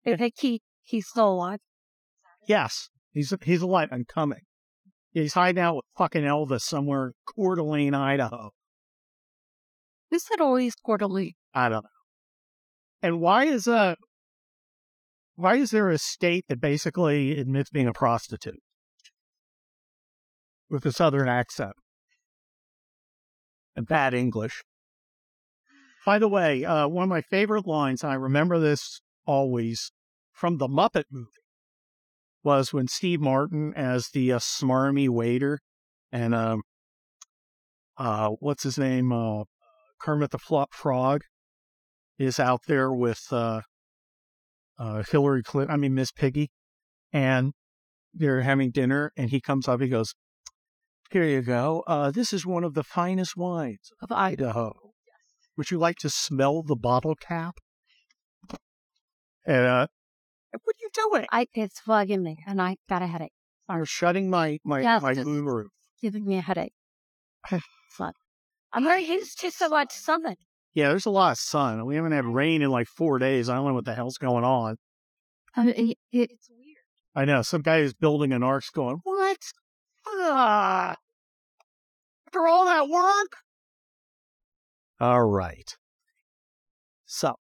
I 0.06 0.16
think 0.16 0.36
he 0.40 0.62
he's 0.82 1.08
still 1.08 1.34
alive. 1.34 1.60
yes, 2.48 2.90
he's 3.12 3.34
he's 3.44 3.62
alive 3.62 3.90
and 3.92 4.08
coming. 4.08 4.42
He's 5.12 5.34
hiding 5.34 5.62
out 5.62 5.76
with 5.76 5.86
fucking 5.98 6.24
Elvis 6.24 6.62
somewhere 6.62 7.08
in 7.08 7.14
Coeur 7.26 7.56
d'Alene, 7.56 7.94
Idaho. 7.94 8.52
Who 10.10 10.20
said 10.20 10.40
always 10.40 10.74
quarterly? 10.76 11.36
I 11.54 11.68
don't 11.68 11.84
know. 11.84 11.90
And 13.02 13.20
why 13.20 13.46
is 13.46 13.68
uh 13.68 13.96
why 15.36 15.56
is 15.56 15.72
there 15.72 15.90
a 15.90 15.98
state 15.98 16.46
that 16.50 16.62
basically 16.62 17.40
admits 17.40 17.70
being 17.70 17.88
a 17.88 17.94
prostitute? 17.94 18.60
With 20.70 20.86
a 20.86 20.92
southern 20.92 21.28
accent. 21.28 21.74
And 23.76 23.88
bad 23.88 24.14
English? 24.14 24.62
By 26.06 26.20
the 26.20 26.28
way, 26.28 26.66
uh, 26.66 26.88
one 26.88 27.04
of 27.04 27.10
my 27.10 27.22
favorite 27.22 27.68
lines, 27.68 28.04
I 28.04 28.16
remember 28.16 28.60
this 28.60 29.02
always 29.26 29.92
from 30.32 30.58
the 30.58 30.68
Muppet 30.68 31.06
movie, 31.12 31.30
was 32.44 32.74
when 32.74 32.88
Steve 32.88 33.22
Martin, 33.22 33.74
as 33.76 34.10
the 34.10 34.34
uh, 34.34 34.40
smarmy 34.40 35.08
waiter, 35.08 35.60
and 36.12 36.34
um, 36.34 36.62
uh, 37.98 38.30
what's 38.40 38.64
his 38.64 38.78
name, 38.78 39.12
uh, 39.12 39.44
Kermit 40.00 40.32
the 40.32 40.40
Flop 40.40 40.74
Frog, 40.74 41.22
is 42.22 42.40
out 42.40 42.62
there 42.68 42.92
with 42.92 43.22
uh, 43.32 43.62
uh, 44.78 45.04
Hillary 45.10 45.44
Clinton, 45.44 45.74
I 45.74 45.78
mean, 45.78 45.96
Miss 45.96 46.12
Piggy, 46.12 46.52
and 47.12 47.54
they're 48.14 48.42
having 48.42 48.72
dinner, 48.72 49.12
and 49.18 49.30
he 49.30 49.42
comes 49.42 49.68
up, 49.68 49.82
he 49.82 49.88
goes, 49.88 50.14
Here 51.10 51.24
you 51.24 51.42
go. 51.42 51.84
Uh, 51.88 52.12
this 52.12 52.32
is 52.32 52.46
one 52.46 52.64
of 52.64 52.74
the 52.74 52.84
finest 52.84 53.36
wines 53.36 53.92
of 54.02 54.12
Idaho. 54.12 54.74
Would 55.58 55.72
you 55.72 55.78
like 55.78 55.98
to 55.98 56.10
smell 56.10 56.64
the 56.64 56.76
bottle 56.76 57.16
cap? 57.16 57.56
And, 59.46 59.66
uh, 59.66 59.88
what 60.52 60.76
are 60.76 60.82
you 60.82 60.90
doing? 60.94 61.26
I 61.32 61.48
it's 61.54 61.82
bugging 61.88 62.22
me, 62.22 62.38
and 62.46 62.62
I 62.62 62.78
got 62.88 63.02
a 63.02 63.08
headache. 63.08 63.34
I'm 63.68 63.86
shutting 63.86 64.30
my, 64.30 64.60
my, 64.64 64.82
Yes, 64.82 65.02
my 65.02 65.14
moon 65.14 65.46
roof. 65.46 65.72
Giving 66.02 66.26
me 66.26 66.38
a 66.38 66.42
headache. 66.42 66.74
Fun. 67.90 68.14
I'm 68.74 68.84
very 68.84 69.06
used 69.06 69.40
to 69.42 69.52
so 69.52 69.70
much 69.70 69.94
sun. 69.94 70.36
Yeah, 70.74 70.90
there's 70.90 71.06
a 71.06 71.12
lot 71.12 71.34
of 71.34 71.38
sun. 71.38 71.86
We 71.86 71.96
haven't 71.96 72.14
had 72.14 72.26
rain 72.26 72.62
in 72.62 72.70
like 72.70 72.88
four 72.88 73.20
days. 73.20 73.50
I 73.50 73.56
don't 73.56 73.68
know 73.68 73.74
what 73.74 73.86
the 73.86 73.94
hell's 73.94 74.18
going 74.18 74.44
on. 74.44 74.78
I 75.56 75.66
mean, 75.66 75.76
it, 75.76 75.98
it's 76.12 76.50
weird. 76.50 76.78
I 77.14 77.26
know 77.26 77.42
some 77.42 77.62
guy 77.62 77.82
who's 77.82 77.94
building 77.94 78.32
an 78.32 78.42
ark's 78.42 78.70
going, 78.70 79.00
what? 79.04 79.38
Ah, 80.08 80.96
after 82.28 82.48
all 82.48 82.66
that 82.66 82.88
work? 82.88 83.38
All 85.00 85.24
right. 85.26 85.76
So, 87.06 87.36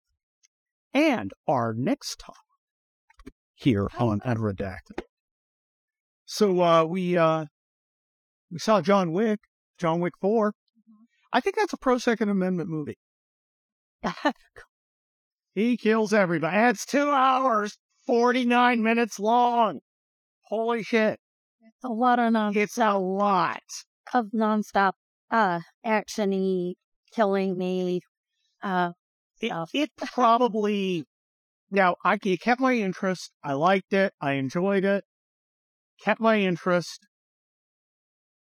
and 0.93 1.31
our 1.47 1.73
next 1.73 2.19
talk 2.19 2.37
here 3.55 3.89
on 3.99 4.19
Unredacted. 4.21 5.03
So, 6.25 6.61
uh, 6.61 6.85
we, 6.85 7.17
uh, 7.17 7.45
we 8.51 8.59
saw 8.59 8.81
John 8.81 9.13
Wick, 9.13 9.41
John 9.79 10.01
Wick 10.01 10.15
4. 10.21 10.53
I 11.33 11.41
think 11.41 11.55
that's 11.55 11.73
a 11.73 11.77
pro 11.77 11.99
Second 11.99 12.29
Amendment 12.29 12.69
movie. 12.69 12.99
He 15.55 15.77
kills 15.77 16.13
everybody. 16.13 16.57
It's 16.57 16.87
two 16.87 17.11
hours, 17.11 17.77
49 18.07 18.83
minutes 18.83 19.19
long. 19.19 19.81
Holy 20.43 20.83
shit. 20.83 21.19
It's 21.61 21.85
a 21.85 21.89
lot 21.89 22.19
of 22.21 22.33
non 22.33 22.57
It's 22.57 22.79
a 22.79 22.95
lot. 22.97 23.61
of 24.15 24.27
nonstop 24.35 24.93
uh 25.31 25.61
actiony 25.85 26.75
killing 27.15 27.59
me. 27.59 28.01
Uh, 28.63 28.93
It, 29.41 29.53
it 29.75 29.91
probably, 30.13 31.05
now, 31.71 31.97
I, 32.05 32.19
it 32.25 32.41
kept 32.41 32.61
my 32.61 32.75
interest. 32.75 33.33
I 33.43 33.55
liked 33.55 33.93
it. 33.93 34.13
I 34.21 34.33
enjoyed 34.35 34.85
it. 34.85 35.05
Kept 36.03 36.21
my 36.21 36.39
interest. 36.39 37.07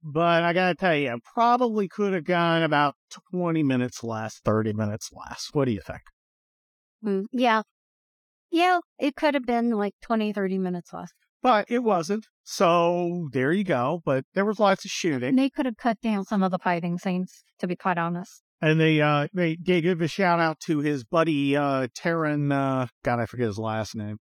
But 0.02 0.42
I 0.42 0.52
gotta 0.52 0.74
tell 0.74 0.96
you, 0.96 1.14
it 1.14 1.20
probably 1.34 1.88
could 1.88 2.12
have 2.12 2.24
gone 2.24 2.62
about 2.62 2.94
20 3.30 3.62
minutes 3.62 4.02
less, 4.02 4.40
30 4.44 4.72
minutes 4.72 5.10
less. 5.12 5.48
What 5.52 5.66
do 5.66 5.72
you 5.72 5.80
think? 5.80 6.00
mm, 7.04 7.26
yeah, 7.32 7.62
yeah. 8.50 8.80
It 8.98 9.14
could 9.16 9.34
have 9.34 9.46
been 9.46 9.70
like 9.70 9.94
20, 10.02 10.32
30 10.32 10.58
minutes 10.58 10.92
less. 10.92 11.10
But 11.42 11.66
it 11.68 11.80
wasn't. 11.80 12.26
So 12.44 13.28
there 13.32 13.52
you 13.52 13.64
go. 13.64 14.02
But 14.04 14.24
there 14.34 14.44
was 14.44 14.60
lots 14.60 14.84
of 14.84 14.90
shooting. 14.90 15.30
And 15.30 15.38
they 15.38 15.50
could 15.50 15.66
have 15.66 15.76
cut 15.76 16.00
down 16.00 16.24
some 16.24 16.42
of 16.42 16.50
the 16.50 16.58
fighting 16.58 16.98
scenes. 16.98 17.44
To 17.58 17.66
be 17.66 17.76
quite 17.76 17.98
honest. 17.98 18.42
And 18.60 18.80
they 18.80 19.00
uh 19.00 19.28
they, 19.32 19.56
they 19.60 19.80
give 19.80 20.00
a 20.00 20.08
shout 20.08 20.40
out 20.40 20.60
to 20.60 20.78
his 20.78 21.04
buddy 21.04 21.56
uh 21.56 21.88
Taran 21.88 22.52
uh 22.52 22.86
God 23.04 23.20
I 23.20 23.26
forget 23.26 23.46
his 23.46 23.58
last 23.58 23.94
name. 23.94 24.18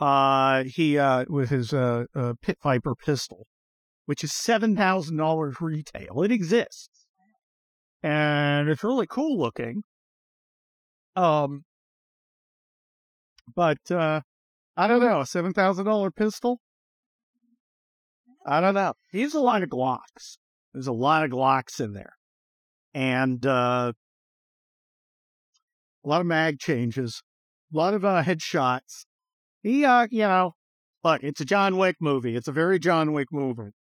Uh 0.00 0.64
he 0.64 0.98
uh 0.98 1.24
with 1.28 1.50
his 1.50 1.72
uh, 1.72 2.04
uh 2.14 2.34
Pit 2.40 2.58
Viper 2.62 2.94
pistol, 2.94 3.46
which 4.08 4.24
is 4.24 4.32
seven 4.32 4.74
thousand 4.74 5.18
dollars 5.18 5.60
retail. 5.60 6.22
It 6.22 6.32
exists. 6.32 7.04
And 8.02 8.70
it's 8.70 8.82
really 8.82 9.06
cool 9.06 9.38
looking. 9.38 9.82
Um 11.14 11.64
but 13.54 13.90
uh 13.90 14.22
I 14.78 14.86
don't 14.86 15.00
know, 15.00 15.20
a 15.20 15.26
seven 15.26 15.52
thousand 15.52 15.84
dollar 15.84 16.10
pistol? 16.10 16.58
I 18.46 18.62
don't 18.62 18.72
know. 18.72 18.94
He's 19.10 19.34
a 19.34 19.40
lot 19.40 19.62
of 19.62 19.68
Glocks. 19.68 20.38
There's 20.72 20.86
a 20.86 20.92
lot 20.92 21.24
of 21.24 21.30
Glocks 21.30 21.78
in 21.78 21.92
there 21.92 22.14
and 22.94 23.44
uh, 23.44 23.92
a 26.02 26.08
lot 26.08 26.22
of 26.22 26.26
mag 26.26 26.58
changes, 26.58 27.22
a 27.74 27.76
lot 27.76 27.92
of 27.92 28.06
uh, 28.06 28.22
headshots. 28.22 29.04
He, 29.62 29.84
uh, 29.84 30.06
you 30.10 30.22
know, 30.22 30.52
look, 31.04 31.22
it's 31.22 31.42
a 31.42 31.44
John 31.44 31.76
Wick 31.76 31.96
movie. 32.00 32.36
It's 32.36 32.48
a 32.48 32.52
very 32.52 32.78
John 32.78 33.12
Wick 33.12 33.28
movie. 33.30 33.72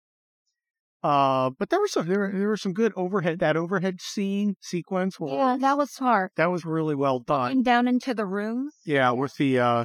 Uh, 1.02 1.50
but 1.58 1.70
there 1.70 1.80
was 1.80 1.92
some 1.92 2.06
there, 2.08 2.18
were- 2.18 2.32
there 2.32 2.48
was 2.50 2.62
some 2.62 2.72
good 2.72 2.92
overhead 2.96 3.38
that 3.38 3.56
overhead 3.56 4.00
scene 4.00 4.54
sequence. 4.60 5.20
was- 5.20 5.32
Yeah, 5.32 5.56
that 5.60 5.76
was 5.78 5.96
hard. 5.96 6.30
that 6.36 6.46
was 6.50 6.64
really 6.64 6.94
well 6.94 7.20
done. 7.20 7.52
And 7.52 7.64
down 7.64 7.86
into 7.86 8.14
the 8.14 8.26
rooms. 8.26 8.74
Yeah, 8.84 9.10
with 9.12 9.34
the 9.36 9.58
uh 9.60 9.84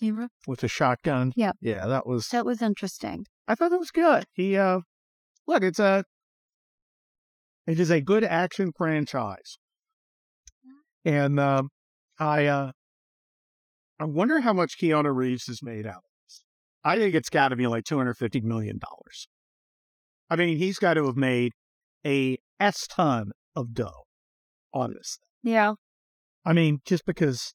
You 0.00 0.14
re- 0.14 0.28
with 0.46 0.60
the 0.60 0.68
shotgun. 0.68 1.32
Yeah. 1.34 1.52
yeah, 1.60 1.86
that 1.86 2.06
was. 2.06 2.28
That 2.28 2.46
was 2.46 2.62
interesting. 2.62 3.26
I 3.48 3.54
thought 3.56 3.70
that 3.70 3.78
was 3.78 3.90
good. 3.90 4.24
He 4.32 4.56
uh, 4.56 4.80
look, 5.46 5.62
it's 5.64 5.80
a 5.80 6.04
it 7.66 7.80
is 7.80 7.90
a 7.90 8.00
good 8.00 8.22
action 8.24 8.70
franchise, 8.76 9.58
and 11.04 11.40
um, 11.40 11.70
I 12.18 12.46
uh, 12.46 12.72
I 13.98 14.04
wonder 14.04 14.40
how 14.40 14.52
much 14.52 14.78
Keanu 14.80 15.14
Reeves 15.14 15.46
has 15.48 15.62
made 15.62 15.86
out 15.86 15.96
of 15.96 16.02
this. 16.26 16.42
I 16.84 16.96
think 16.96 17.14
it's 17.14 17.28
got 17.30 17.48
to 17.48 17.56
be 17.56 17.66
like 17.66 17.84
two 17.84 17.96
hundred 17.98 18.14
fifty 18.18 18.40
million 18.40 18.78
dollars. 18.78 19.26
I 20.30 20.36
mean, 20.36 20.58
he's 20.58 20.78
got 20.78 20.94
to 20.94 21.06
have 21.06 21.16
made 21.16 21.52
a 22.06 22.38
s 22.60 22.86
ton 22.86 23.32
of 23.56 23.72
dough 23.74 24.04
on 24.74 24.92
this. 24.94 25.18
thing. 25.44 25.52
Yeah. 25.54 25.74
I 26.44 26.52
mean, 26.52 26.80
just 26.84 27.04
because 27.06 27.54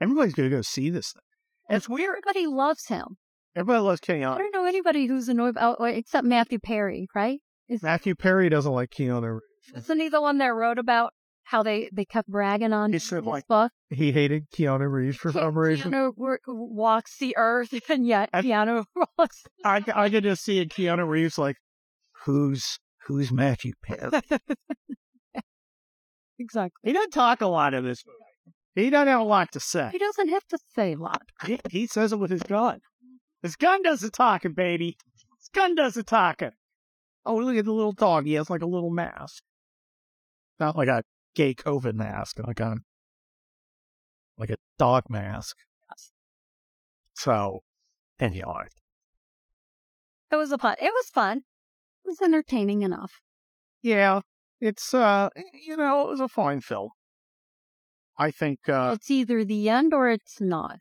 everybody's 0.00 0.34
going 0.34 0.50
to 0.50 0.56
go 0.56 0.62
see 0.62 0.90
this 0.90 1.12
thing. 1.12 1.76
It's 1.76 1.88
weird. 1.88 2.16
Everybody 2.26 2.46
loves 2.46 2.86
him. 2.86 3.16
Everybody 3.54 3.80
loves 3.82 4.00
Keanu. 4.00 4.34
I 4.34 4.38
don't 4.38 4.54
know 4.54 4.64
anybody 4.64 5.06
who's 5.06 5.28
annoyed 5.28 5.50
about 5.50 5.76
except 5.80 6.26
Matthew 6.26 6.58
Perry, 6.58 7.06
right? 7.14 7.40
Is, 7.68 7.82
Matthew 7.82 8.14
Perry 8.14 8.48
doesn't 8.48 8.72
like 8.72 8.90
Keanu 8.90 9.34
Reeves. 9.34 9.84
isn't 9.84 10.00
he 10.00 10.08
the 10.08 10.20
one 10.22 10.38
that 10.38 10.48
wrote 10.54 10.78
about 10.78 11.12
how 11.44 11.62
they, 11.62 11.88
they 11.92 12.04
kept 12.04 12.28
bragging 12.28 12.72
on 12.72 12.90
He 12.90 12.94
his 12.94 13.12
like, 13.12 13.46
book? 13.46 13.70
He 13.90 14.12
hated 14.12 14.44
Keanu 14.50 14.90
Reeves 14.90 15.16
for 15.18 15.32
some 15.32 15.56
reason. 15.56 15.92
Keanu 15.92 16.12
wa- 16.16 16.36
walks 16.46 17.18
the 17.18 17.34
earth, 17.36 17.72
and 17.90 18.06
yet 18.06 18.30
I- 18.32 18.42
Keanu 18.42 18.84
walks. 19.18 19.42
I 19.64 19.82
I 19.94 20.08
could 20.10 20.24
just 20.24 20.44
see 20.44 20.64
Keanu 20.66 21.06
Reeves 21.08 21.36
like, 21.38 21.56
who's 22.24 22.78
who's 23.06 23.32
Matthew 23.32 23.72
Perry? 23.82 24.10
Exactly. 26.38 26.80
he 26.82 26.92
doesn't 26.92 27.12
talk 27.12 27.40
a 27.40 27.46
lot 27.46 27.72
in 27.72 27.84
this 27.84 28.02
movie. 28.04 28.56
He 28.86 28.90
doesn't 28.90 29.06
have 29.06 29.20
a 29.20 29.24
lot 29.24 29.52
to 29.52 29.60
say. 29.60 29.90
He 29.92 29.98
doesn't 29.98 30.28
have 30.28 30.44
to 30.48 30.58
say 30.74 30.94
a 30.94 30.98
lot. 30.98 31.22
He, 31.46 31.60
he 31.70 31.86
says 31.86 32.12
it 32.12 32.18
with 32.18 32.30
his 32.30 32.42
gun. 32.42 32.80
His 33.42 33.54
gun 33.54 33.82
does 33.82 34.00
the 34.00 34.10
talking, 34.10 34.52
baby. 34.52 34.96
His 35.38 35.48
gun 35.54 35.74
does 35.76 35.94
the 35.94 36.02
talking. 36.02 36.50
Oh, 37.24 37.36
look 37.36 37.56
at 37.56 37.64
the 37.64 37.72
little 37.72 37.92
dog. 37.92 38.26
He 38.26 38.32
has 38.34 38.50
like 38.50 38.62
a 38.62 38.66
little 38.66 38.90
mask. 38.90 39.42
Not 40.58 40.76
like 40.76 40.88
a 40.88 41.04
gay 41.36 41.54
COVID 41.54 41.94
mask, 41.94 42.38
like 42.44 42.60
a 42.60 42.76
like 44.38 44.50
a 44.50 44.56
dog 44.78 45.04
mask. 45.08 45.56
Yes. 45.90 46.10
So, 47.14 47.60
anyway, 48.18 48.66
It 50.32 50.36
was 50.36 50.50
a 50.50 50.58
fun. 50.58 50.76
It 50.80 50.92
was 50.92 51.06
fun. 51.10 51.42
It 52.04 52.08
was 52.08 52.20
entertaining 52.20 52.82
enough. 52.82 53.20
yeah, 53.82 54.20
it's 54.60 54.92
uh, 54.94 55.28
you 55.54 55.76
know, 55.76 56.02
it 56.02 56.08
was 56.10 56.20
a 56.20 56.28
fine 56.28 56.60
film. 56.60 56.90
I 58.18 58.30
think 58.30 58.68
uh, 58.68 58.92
it's 58.94 59.10
either 59.10 59.44
the 59.44 59.68
end 59.68 59.92
or 59.94 60.08
it's 60.08 60.40
not. 60.40 60.78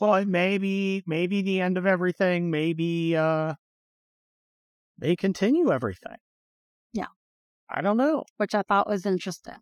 well, 0.00 0.24
maybe 0.24 1.02
maybe 1.06 1.42
the 1.42 1.60
end 1.60 1.76
of 1.76 1.86
everything. 1.86 2.50
Maybe 2.50 3.16
uh, 3.16 3.54
they 4.98 5.16
continue 5.16 5.70
everything. 5.72 6.16
Yeah. 6.92 7.06
I 7.68 7.80
don't 7.82 7.96
know. 7.96 8.24
which 8.36 8.54
I 8.54 8.62
thought 8.62 8.88
was 8.88 9.04
interesting. 9.06 9.56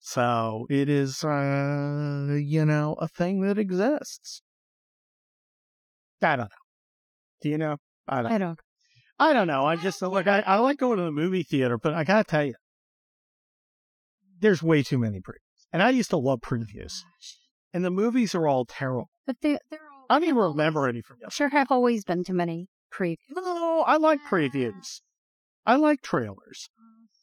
So 0.00 0.66
it 0.68 0.88
is, 0.90 1.24
uh, 1.24 2.36
you 2.38 2.64
know, 2.66 2.94
a 2.98 3.08
thing 3.08 3.40
that 3.40 3.58
exists. 3.58 4.42
I 6.22 6.36
don't 6.36 6.44
know. 6.50 6.62
Do 7.40 7.48
you 7.48 7.58
know? 7.58 7.76
I 8.06 8.22
don't. 8.22 8.32
I 8.32 8.38
don't. 8.38 8.60
I 9.18 9.32
don't 9.32 9.46
know. 9.46 9.64
I 9.64 9.76
just 9.76 10.02
look. 10.02 10.26
I, 10.26 10.40
I 10.40 10.56
like 10.56 10.78
going 10.78 10.98
to 10.98 11.04
the 11.04 11.12
movie 11.12 11.42
theater, 11.42 11.78
but 11.78 11.94
I 11.94 12.04
gotta 12.04 12.24
tell 12.24 12.44
you, 12.44 12.54
there's 14.40 14.62
way 14.62 14.82
too 14.82 14.98
many 14.98 15.20
previews, 15.20 15.66
and 15.72 15.82
I 15.82 15.90
used 15.90 16.10
to 16.10 16.16
love 16.16 16.40
previews, 16.40 17.02
and 17.72 17.84
the 17.84 17.90
movies 17.90 18.34
are 18.34 18.48
all 18.48 18.64
terrible. 18.64 19.10
But 19.26 19.36
they, 19.40 19.58
they're 19.70 19.80
all. 19.80 20.06
I 20.10 20.18
don't 20.18 20.28
even 20.28 20.36
remember 20.36 20.88
any 20.88 21.00
from 21.00 21.18
yesterday. 21.20 21.34
Sure, 21.34 21.58
have 21.58 21.70
always 21.70 22.04
been 22.04 22.24
too 22.24 22.34
many 22.34 22.68
previews. 22.92 23.18
No, 23.30 23.84
I 23.86 23.96
like 23.96 24.20
previews. 24.28 25.00
I 25.64 25.76
like 25.76 26.02
trailers. 26.02 26.68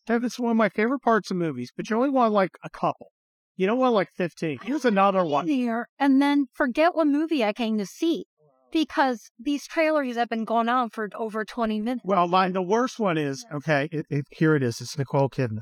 That's 0.07 0.39
one 0.39 0.51
of 0.51 0.57
my 0.57 0.69
favorite 0.69 1.01
parts 1.01 1.29
of 1.29 1.38
movies, 1.38 1.71
but 1.75 1.89
you 1.89 1.95
only 1.95 2.10
want 2.10 2.33
like 2.33 2.51
a 2.63 2.69
couple. 2.69 3.12
You 3.55 3.67
don't 3.67 3.77
want 3.77 3.93
like 3.93 4.10
15. 4.15 4.60
Here's 4.63 4.86
another 4.86 5.24
one. 5.24 5.48
Here, 5.48 5.88
and 6.00 6.21
then 6.21 6.48
forget 6.53 6.95
what 6.95 7.07
movie 7.07 7.43
I 7.43 7.53
came 7.53 7.77
to 7.77 7.86
see 7.86 8.25
because 8.71 9.29
these 9.39 9.67
trailers 9.67 10.15
have 10.15 10.29
been 10.29 10.45
going 10.45 10.69
on 10.69 10.89
for 10.89 11.09
over 11.15 11.45
20 11.45 11.81
minutes. 11.81 12.01
Well, 12.03 12.27
mine, 12.27 12.53
the 12.53 12.61
worst 12.61 12.99
one 12.99 13.17
is 13.17 13.45
okay, 13.53 13.89
it, 13.91 14.05
it, 14.09 14.25
here 14.31 14.55
it 14.55 14.63
is. 14.63 14.81
It's 14.81 14.97
Nicole 14.97 15.29
Kidman. 15.29 15.61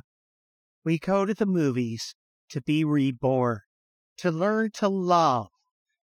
We 0.85 0.97
go 0.97 1.25
to 1.25 1.33
the 1.33 1.45
movies 1.45 2.15
to 2.49 2.61
be 2.61 2.83
reborn, 2.83 3.59
to 4.17 4.31
learn 4.31 4.71
to 4.75 4.87
love, 4.87 5.47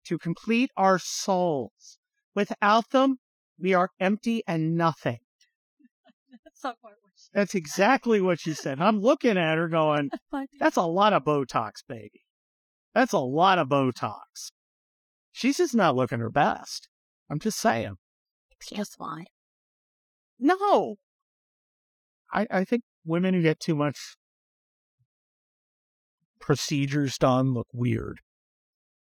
to 0.05 0.17
complete 0.17 0.71
our 0.75 1.00
souls. 1.00 1.97
Without 2.33 2.91
them, 2.91 3.17
we 3.59 3.74
are 3.74 3.89
empty 4.00 4.43
and 4.47 4.75
nothing. 4.75 5.19
That's 6.43 6.63
not 6.63 6.77
quite 6.81 6.93
what 7.01 7.13
she 7.15 7.29
That's 7.33 7.55
exactly 7.55 8.21
what 8.21 8.39
she 8.39 8.53
said. 8.53 8.81
I'm 8.81 9.00
looking 9.00 9.38
at 9.38 9.57
her 9.57 9.67
going. 9.67 10.09
That's 10.59 10.77
a 10.77 10.83
lot 10.83 11.13
of 11.13 11.24
Botox, 11.24 11.71
baby. 11.88 12.21
That's 12.93 13.13
a 13.13 13.19
lot 13.19 13.59
of 13.59 13.69
Botox. 13.69 14.51
She's 15.31 15.57
just 15.57 15.75
not 15.75 15.95
looking 15.95 16.19
her 16.19 16.29
best. 16.29 16.88
I'm 17.29 17.39
just 17.39 17.60
saying. 17.60 17.96
Guess 18.70 18.96
why? 18.98 19.25
No. 20.39 20.96
I, 22.34 22.48
I 22.51 22.63
think 22.63 22.84
women 23.05 23.34
who 23.34 23.41
get 23.41 23.60
too 23.60 23.75
much 23.75 24.17
procedures 26.39 27.17
done 27.17 27.53
look 27.53 27.67
weird. 27.74 28.20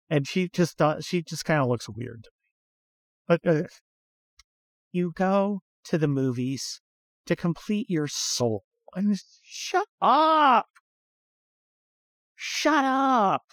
And 0.09 0.27
she 0.27 0.49
just 0.49 0.77
does, 0.77 1.05
she 1.05 1.21
just 1.21 1.45
kind 1.45 1.61
of 1.61 1.67
looks 1.67 1.87
weird 1.87 2.23
to 2.23 2.29
me. 2.29 2.41
But 3.27 3.47
uh, 3.47 3.67
you 4.91 5.13
go 5.15 5.61
to 5.85 5.97
the 5.97 6.07
movies 6.07 6.81
to 7.25 7.35
complete 7.35 7.89
your 7.89 8.07
soul. 8.07 8.63
And 8.93 9.17
shut 9.41 9.87
up. 10.01 10.67
Shut 12.35 12.83
up. 12.83 13.43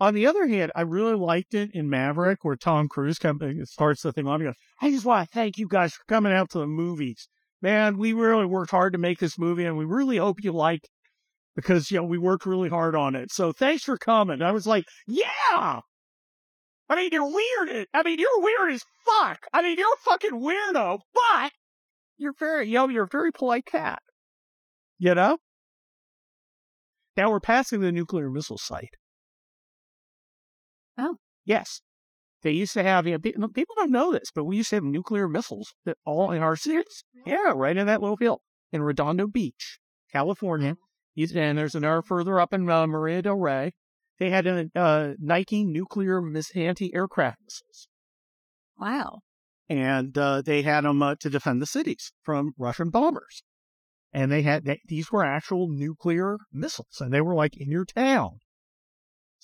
On 0.00 0.12
the 0.12 0.26
other 0.26 0.46
hand, 0.46 0.72
I 0.74 0.82
really 0.82 1.14
liked 1.14 1.54
it 1.54 1.70
in 1.72 1.88
Maverick 1.88 2.40
where 2.42 2.56
Tom 2.56 2.88
Cruise 2.88 3.18
come, 3.18 3.38
uh, 3.40 3.64
starts 3.64 4.02
the 4.02 4.12
thing 4.12 4.26
on. 4.26 4.40
He 4.40 4.46
goes, 4.46 4.54
I 4.82 4.90
just 4.90 5.04
want 5.04 5.28
to 5.28 5.32
thank 5.32 5.56
you 5.56 5.68
guys 5.68 5.94
for 5.94 6.04
coming 6.08 6.32
out 6.32 6.50
to 6.50 6.58
the 6.58 6.66
movies. 6.66 7.28
Man, 7.62 7.96
we 7.96 8.12
really 8.12 8.44
worked 8.44 8.72
hard 8.72 8.92
to 8.92 8.98
make 8.98 9.20
this 9.20 9.38
movie 9.38 9.64
and 9.64 9.78
we 9.78 9.84
really 9.84 10.16
hope 10.16 10.42
you 10.42 10.52
like 10.52 10.88
because, 11.54 11.90
you 11.90 11.98
know, 11.98 12.04
we 12.04 12.18
worked 12.18 12.44
really 12.44 12.68
hard 12.68 12.96
on 12.96 13.14
it. 13.14 13.32
So 13.32 13.52
thanks 13.52 13.84
for 13.84 13.96
coming. 13.96 14.42
I 14.42 14.50
was 14.50 14.66
like, 14.66 14.84
yeah. 15.06 15.80
I 16.88 16.96
mean, 16.96 17.10
you're 17.12 17.30
weird. 17.30 17.86
I 17.94 18.02
mean, 18.02 18.18
you're 18.18 18.40
weird 18.40 18.72
as 18.72 18.82
fuck. 19.06 19.46
I 19.52 19.62
mean, 19.62 19.78
you're 19.78 19.86
a 19.86 20.10
fucking 20.10 20.32
weirdo, 20.32 20.98
but 21.14 21.52
you're 22.18 22.34
very, 22.38 22.68
you 22.68 22.74
know, 22.74 22.88
you're 22.88 23.04
a 23.04 23.08
very 23.08 23.32
polite 23.32 23.64
cat. 23.64 24.00
You 24.98 25.14
know? 25.14 25.38
Now 27.16 27.30
we're 27.30 27.40
passing 27.40 27.80
the 27.80 27.92
nuclear 27.92 28.28
missile 28.28 28.58
site. 28.58 28.96
Oh. 30.98 31.16
Yes. 31.44 31.80
They 32.42 32.50
used 32.52 32.74
to 32.74 32.82
have, 32.82 33.06
you 33.06 33.12
know, 33.12 33.18
pe- 33.18 33.32
people 33.54 33.74
don't 33.76 33.90
know 33.90 34.12
this, 34.12 34.30
but 34.34 34.44
we 34.44 34.56
used 34.58 34.70
to 34.70 34.76
have 34.76 34.84
nuclear 34.84 35.28
missiles 35.28 35.72
that 35.86 35.96
all 36.04 36.30
in 36.30 36.42
our 36.42 36.56
cities. 36.56 37.04
Yeah, 37.24 37.52
right 37.54 37.76
in 37.76 37.86
that 37.86 38.02
little 38.02 38.16
field 38.18 38.40
in 38.70 38.82
Redondo 38.82 39.26
Beach, 39.26 39.78
California. 40.12 40.76
Used- 41.14 41.36
And 41.36 41.56
there's 41.56 41.74
another 41.74 42.02
further 42.02 42.38
up 42.38 42.52
in 42.52 42.68
uh, 42.68 42.86
Marina 42.86 43.22
del 43.22 43.36
Rey. 43.36 43.72
They 44.18 44.30
had 44.30 44.46
a 44.46 44.68
uh, 44.76 45.14
Nike 45.18 45.64
nuclear 45.64 46.20
mis- 46.20 46.54
anti-aircraft 46.54 47.38
missiles, 47.42 47.88
Wow. 48.78 49.20
and 49.68 50.16
uh, 50.16 50.42
they 50.42 50.62
had 50.62 50.84
them 50.84 51.02
uh, 51.02 51.14
to 51.20 51.30
defend 51.30 51.60
the 51.62 51.66
cities 51.66 52.12
from 52.22 52.52
Russian 52.58 52.90
bombers. 52.90 53.42
And 54.12 54.30
they 54.30 54.42
had 54.42 54.64
they, 54.66 54.80
these 54.86 55.10
were 55.10 55.24
actual 55.24 55.68
nuclear 55.68 56.36
missiles, 56.52 57.00
and 57.00 57.12
they 57.12 57.20
were 57.20 57.34
like 57.34 57.56
in 57.56 57.70
your 57.70 57.84
town. 57.84 58.38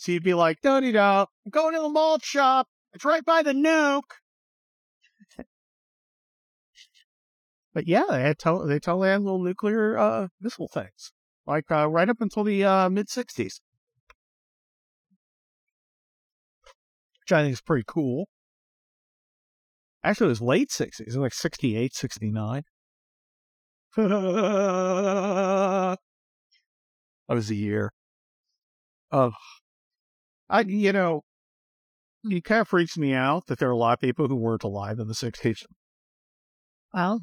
So 0.00 0.12
you'd 0.12 0.24
be 0.24 0.32
like, 0.32 0.62
"Don't 0.62 0.82
eat 0.82 0.96
out. 0.96 1.28
I'm 1.44 1.50
going 1.50 1.74
to 1.74 1.82
the 1.82 1.90
malt 1.90 2.24
shop. 2.24 2.68
It's 2.94 3.04
right 3.04 3.22
by 3.22 3.42
the 3.42 3.52
nuke." 3.52 4.14
but 7.74 7.86
yeah, 7.86 8.04
they 8.08 8.22
had 8.22 8.38
to- 8.38 8.64
they 8.66 8.78
totally 8.78 9.10
had 9.10 9.20
little 9.20 9.44
nuclear 9.44 9.98
uh, 9.98 10.28
missile 10.40 10.68
things, 10.68 11.12
like 11.46 11.70
uh, 11.70 11.86
right 11.86 12.08
up 12.08 12.22
until 12.22 12.44
the 12.44 12.64
uh, 12.64 12.88
mid 12.88 13.08
'60s, 13.08 13.60
which 17.20 17.30
I 17.30 17.42
think 17.42 17.52
is 17.52 17.60
pretty 17.60 17.84
cool. 17.86 18.30
Actually, 20.02 20.28
it 20.28 20.30
was 20.30 20.40
late 20.40 20.70
'60s, 20.70 21.00
it 21.00 21.06
was 21.08 21.16
like 21.18 21.34
'68, 21.34 21.94
'69. 21.94 22.62
that 23.96 25.98
was 27.28 27.48
the 27.48 27.56
year 27.56 27.92
of 29.10 29.34
I 30.50 30.60
you 30.62 30.92
know 30.92 31.22
it 32.24 32.44
kind 32.44 32.60
of 32.60 32.68
freaks 32.68 32.98
me 32.98 33.14
out 33.14 33.46
that 33.46 33.58
there 33.58 33.68
are 33.68 33.72
a 33.72 33.76
lot 33.76 33.94
of 33.94 34.00
people 34.00 34.28
who 34.28 34.36
weren't 34.36 34.64
alive 34.64 34.98
in 34.98 35.08
the 35.08 35.14
60s. 35.14 35.64
Well, 36.92 37.20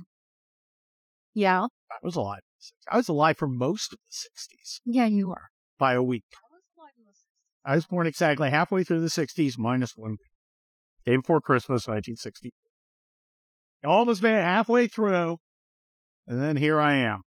yeah. 1.35 1.65
I 1.91 1.95
was 2.01 2.15
alive. 2.15 2.39
in 2.39 2.57
the 2.57 2.63
60s. 2.63 2.93
I 2.93 2.97
was 2.97 3.09
alive 3.09 3.37
for 3.37 3.47
most 3.47 3.93
of 3.93 3.99
the 3.99 4.13
60s 4.15 4.79
Yeah, 4.85 5.05
you 5.05 5.29
are. 5.31 5.49
by 5.77 5.93
a 5.93 6.01
week. 6.01 6.23
I 7.65 7.75
was 7.75 7.85
born 7.85 8.07
exactly 8.07 8.49
halfway 8.49 8.83
through 8.85 9.01
the 9.01 9.07
60s 9.09 9.57
minus 9.57 9.91
one 9.97 10.11
week. 10.11 10.19
Day 11.05 11.17
before 11.17 11.41
Christmas, 11.41 11.85
1960. 11.87 12.53
Almost 13.83 14.21
been 14.21 14.33
halfway 14.41 14.87
through, 14.87 15.37
and 16.25 16.41
then 16.41 16.55
here 16.57 16.79
I 16.79 16.95
am, 16.95 17.21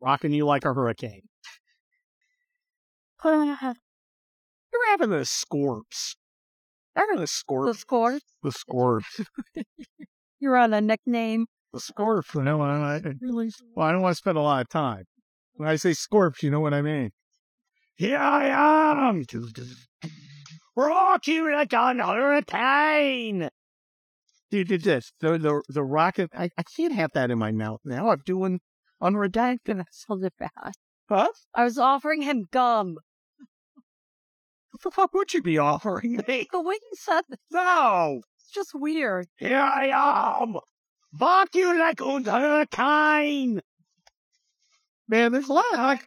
rocking 0.00 0.32
you 0.32 0.46
like 0.46 0.64
a 0.64 0.72
hurricane. 0.72 1.22
You're 4.74 4.90
having 4.90 5.10
the 5.10 5.24
scorps. 5.24 6.16
Having 6.96 7.20
the 7.20 7.26
scorps. 7.26 7.66
the 7.66 7.78
scorps. 7.78 7.78
score. 7.78 8.20
The 8.42 8.50
scorps. 8.50 9.26
You're 10.40 10.56
on 10.56 10.74
a 10.74 10.80
nickname. 10.80 11.46
The 11.72 11.78
scorps. 11.78 12.34
You 12.34 12.42
know, 12.42 12.60
I, 12.60 12.96
I, 12.96 13.02
really, 13.20 13.52
well, 13.76 13.86
I 13.86 13.92
don't 13.92 14.02
want 14.02 14.14
to 14.14 14.18
spend 14.18 14.36
a 14.36 14.40
lot 14.40 14.62
of 14.62 14.68
time. 14.68 15.04
When 15.54 15.68
I 15.68 15.76
say 15.76 15.92
scorps, 15.92 16.42
you 16.42 16.50
know 16.50 16.58
what 16.58 16.74
I 16.74 16.82
mean. 16.82 17.12
Here 17.94 18.18
I 18.18 18.48
am. 18.48 19.24
Rock 20.76 21.26
you 21.28 21.54
like 21.54 21.72
a 21.72 21.94
hurricane. 21.94 23.48
Dude, 24.50 24.68
did 24.68 24.82
this. 24.82 25.12
The, 25.20 25.38
the, 25.38 25.62
the 25.68 25.84
rocket. 25.84 26.30
I, 26.36 26.50
I 26.58 26.64
can't 26.76 26.92
have 26.92 27.12
that 27.14 27.30
in 27.30 27.38
my 27.38 27.52
mouth 27.52 27.80
now. 27.84 28.10
I'm 28.10 28.22
doing 28.26 28.60
unredacted. 29.00 29.76
That's 29.76 30.04
so 30.06 30.18
bad. 30.36 30.72
Huh? 31.08 31.30
I 31.54 31.62
was 31.62 31.78
offering 31.78 32.22
him 32.22 32.48
gum. 32.50 32.98
What 34.74 34.82
the 34.82 34.90
fuck 34.90 35.14
would 35.14 35.32
you 35.32 35.40
be 35.40 35.56
offering 35.56 36.16
me? 36.28 36.48
The 36.50 36.60
way 36.60 36.74
you 36.74 36.90
said 36.94 37.22
No. 37.52 38.22
it's 38.36 38.50
just 38.50 38.72
weird. 38.74 39.28
Here 39.36 39.56
I 39.56 39.86
am. 40.42 40.56
Bark 41.12 41.54
you 41.54 41.78
like 41.78 42.00
a 42.00 42.20
hurricane. 42.28 43.60
Man, 45.06 45.30
there's 45.30 45.48
a 45.48 45.52
lot 45.52 45.64
I, 45.74 46.00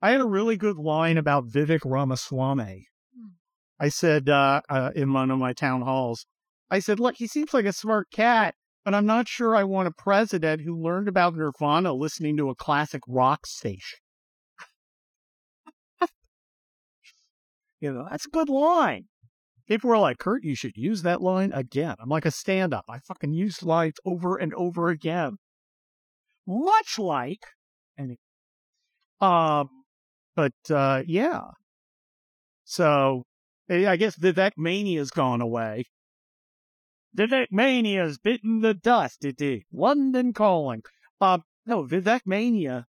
I 0.00 0.12
had 0.12 0.22
a 0.22 0.26
really 0.26 0.56
good 0.56 0.78
line 0.78 1.18
about 1.18 1.48
Vivek 1.48 1.80
Ramaswamy. 1.84 2.86
Hmm. 3.14 3.26
I 3.78 3.90
said 3.90 4.30
uh, 4.30 4.62
uh, 4.70 4.92
in 4.96 5.12
one 5.12 5.30
of 5.30 5.38
my 5.38 5.52
town 5.52 5.82
halls, 5.82 6.24
I 6.70 6.78
said, 6.78 6.98
look, 6.98 7.16
he 7.18 7.26
seems 7.26 7.52
like 7.52 7.66
a 7.66 7.74
smart 7.74 8.10
cat, 8.10 8.54
but 8.86 8.94
I'm 8.94 9.04
not 9.04 9.28
sure 9.28 9.54
I 9.54 9.64
want 9.64 9.86
a 9.88 9.92
president 9.92 10.62
who 10.62 10.82
learned 10.82 11.08
about 11.08 11.36
Nirvana 11.36 11.92
listening 11.92 12.38
to 12.38 12.48
a 12.48 12.54
classic 12.54 13.02
rock 13.06 13.46
station. 13.46 13.98
You 17.80 17.92
know, 17.92 18.06
that's 18.10 18.26
a 18.26 18.30
good 18.30 18.48
line. 18.48 19.04
People 19.68 19.90
were 19.90 19.98
like, 19.98 20.18
Kurt, 20.18 20.44
you 20.44 20.54
should 20.54 20.76
use 20.76 21.02
that 21.02 21.20
line 21.20 21.52
again. 21.52 21.96
I'm 22.00 22.08
like 22.08 22.24
a 22.24 22.30
stand 22.30 22.72
up. 22.72 22.84
I 22.88 22.98
fucking 23.00 23.32
use 23.32 23.62
lines 23.62 23.96
over 24.04 24.36
and 24.36 24.54
over 24.54 24.88
again. 24.88 25.36
Much 26.46 26.98
like, 26.98 27.42
and 27.98 28.16
um, 29.20 29.68
But 30.36 30.52
uh, 30.70 31.02
yeah. 31.06 31.42
So 32.64 33.24
eh, 33.68 33.88
I 33.88 33.96
guess 33.96 34.16
Vivek 34.16 34.52
Mania's 34.56 35.10
gone 35.10 35.40
away. 35.40 35.84
Vivek 37.16 37.46
Mania's 37.50 38.18
bitten 38.18 38.60
the 38.60 38.74
dust. 38.74 39.24
It 39.24 39.36
did. 39.36 39.62
London 39.72 40.32
calling. 40.32 40.82
Uh, 41.20 41.38
no, 41.64 41.84
Vivek 41.84 42.20
Mania. 42.26 42.86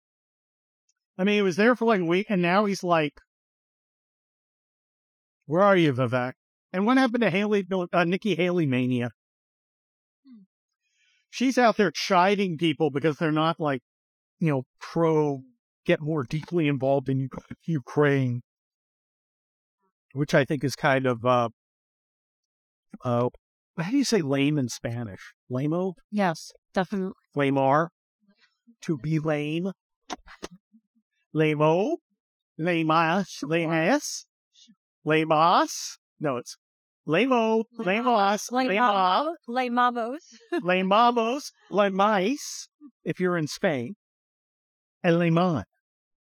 I 1.16 1.24
mean, 1.24 1.36
he 1.36 1.42
was 1.42 1.56
there 1.56 1.76
for 1.76 1.84
like 1.84 2.00
a 2.00 2.04
week, 2.04 2.26
and 2.28 2.42
now 2.42 2.64
he's 2.64 2.82
like, 2.82 3.12
"Where 5.46 5.62
are 5.62 5.76
you, 5.76 5.92
Vivek?" 5.92 6.34
And 6.72 6.86
what 6.86 6.98
happened 6.98 7.22
to 7.22 7.30
Haley, 7.30 7.66
uh, 7.92 8.04
Nikki 8.04 8.34
Haley 8.34 8.66
Mania? 8.66 9.10
She's 11.30 11.58
out 11.58 11.76
there 11.76 11.90
chiding 11.90 12.58
people 12.58 12.90
because 12.90 13.16
they're 13.16 13.32
not 13.32 13.60
like, 13.60 13.82
you 14.38 14.48
know, 14.48 14.62
pro 14.80 15.42
get 15.84 16.00
more 16.00 16.24
deeply 16.24 16.68
involved 16.68 17.08
in 17.08 17.28
Ukraine, 17.64 18.42
which 20.12 20.34
I 20.34 20.44
think 20.44 20.64
is 20.64 20.74
kind 20.74 21.06
of, 21.06 21.24
uh, 21.24 21.48
uh, 23.04 23.28
how 23.78 23.90
do 23.90 23.96
you 23.96 24.04
say 24.04 24.22
lame 24.22 24.58
in 24.58 24.68
Spanish? 24.68 25.34
Lamo? 25.48 25.94
Yes, 26.10 26.52
definitely. 26.72 27.14
Lamar? 27.34 27.90
To 28.82 28.98
be 28.98 29.18
lame? 29.18 29.72
Lamo? 31.32 31.96
Lamas? 32.58 33.40
Lamas? 33.42 34.26
Lamas? 35.04 35.98
No, 36.20 36.36
it's 36.38 36.56
Lamo, 37.06 37.64
Lamos, 37.78 38.50
Lamo, 38.50 39.34
Lamamos, 39.46 40.18
Lamamos, 40.62 41.52
Lamais, 41.70 42.68
if 43.04 43.20
you're 43.20 43.36
in 43.36 43.46
Spain, 43.46 43.94
and 45.02 45.18
Lemon. 45.18 45.64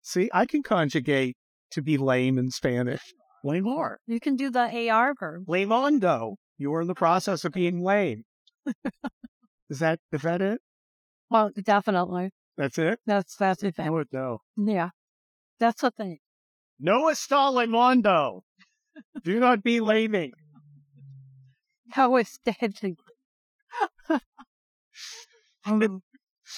See, 0.03 0.29
I 0.35 0.45
can 0.45 0.63
conjugate 0.63 1.37
to 1.71 1.83
be 1.83 1.97
lame 1.97 2.39
in 2.39 2.51
Spanish. 2.51 3.01
Lamar. 3.43 3.99
You 4.07 4.21
can 4.21 4.37
do 4.37 4.51
the 4.51 4.89
AR 4.91 5.15
verb. 5.19 5.47
Lamondo. 5.47 6.35
You 6.59 6.75
are 6.75 6.83
in 6.83 6.89
the 6.89 6.95
process 6.95 7.45
of 7.45 7.53
being 7.53 7.83
lame. 7.83 8.25
is 9.71 9.79
that 9.79 10.01
is 10.13 10.23
that 10.23 10.43
it? 10.43 10.61
Well, 11.31 11.51
definitely. 11.63 12.31
That's 12.57 12.79
it? 12.79 13.01
That's 13.07 13.37
that's 13.37 13.63
it. 13.63 13.75
I 13.79 13.91
would 13.91 14.09
know. 14.13 14.39
Yeah. 14.57 14.91
That's 15.59 15.81
the 15.83 15.91
thing. 15.91 16.19
No 16.79 17.05
está 17.07 17.53
Lamondo. 17.53 18.43
Do 19.25 19.41
not 19.41 19.63
be 19.63 19.81
is 22.17 22.39
dancing? 22.61 22.97
um, 25.67 26.03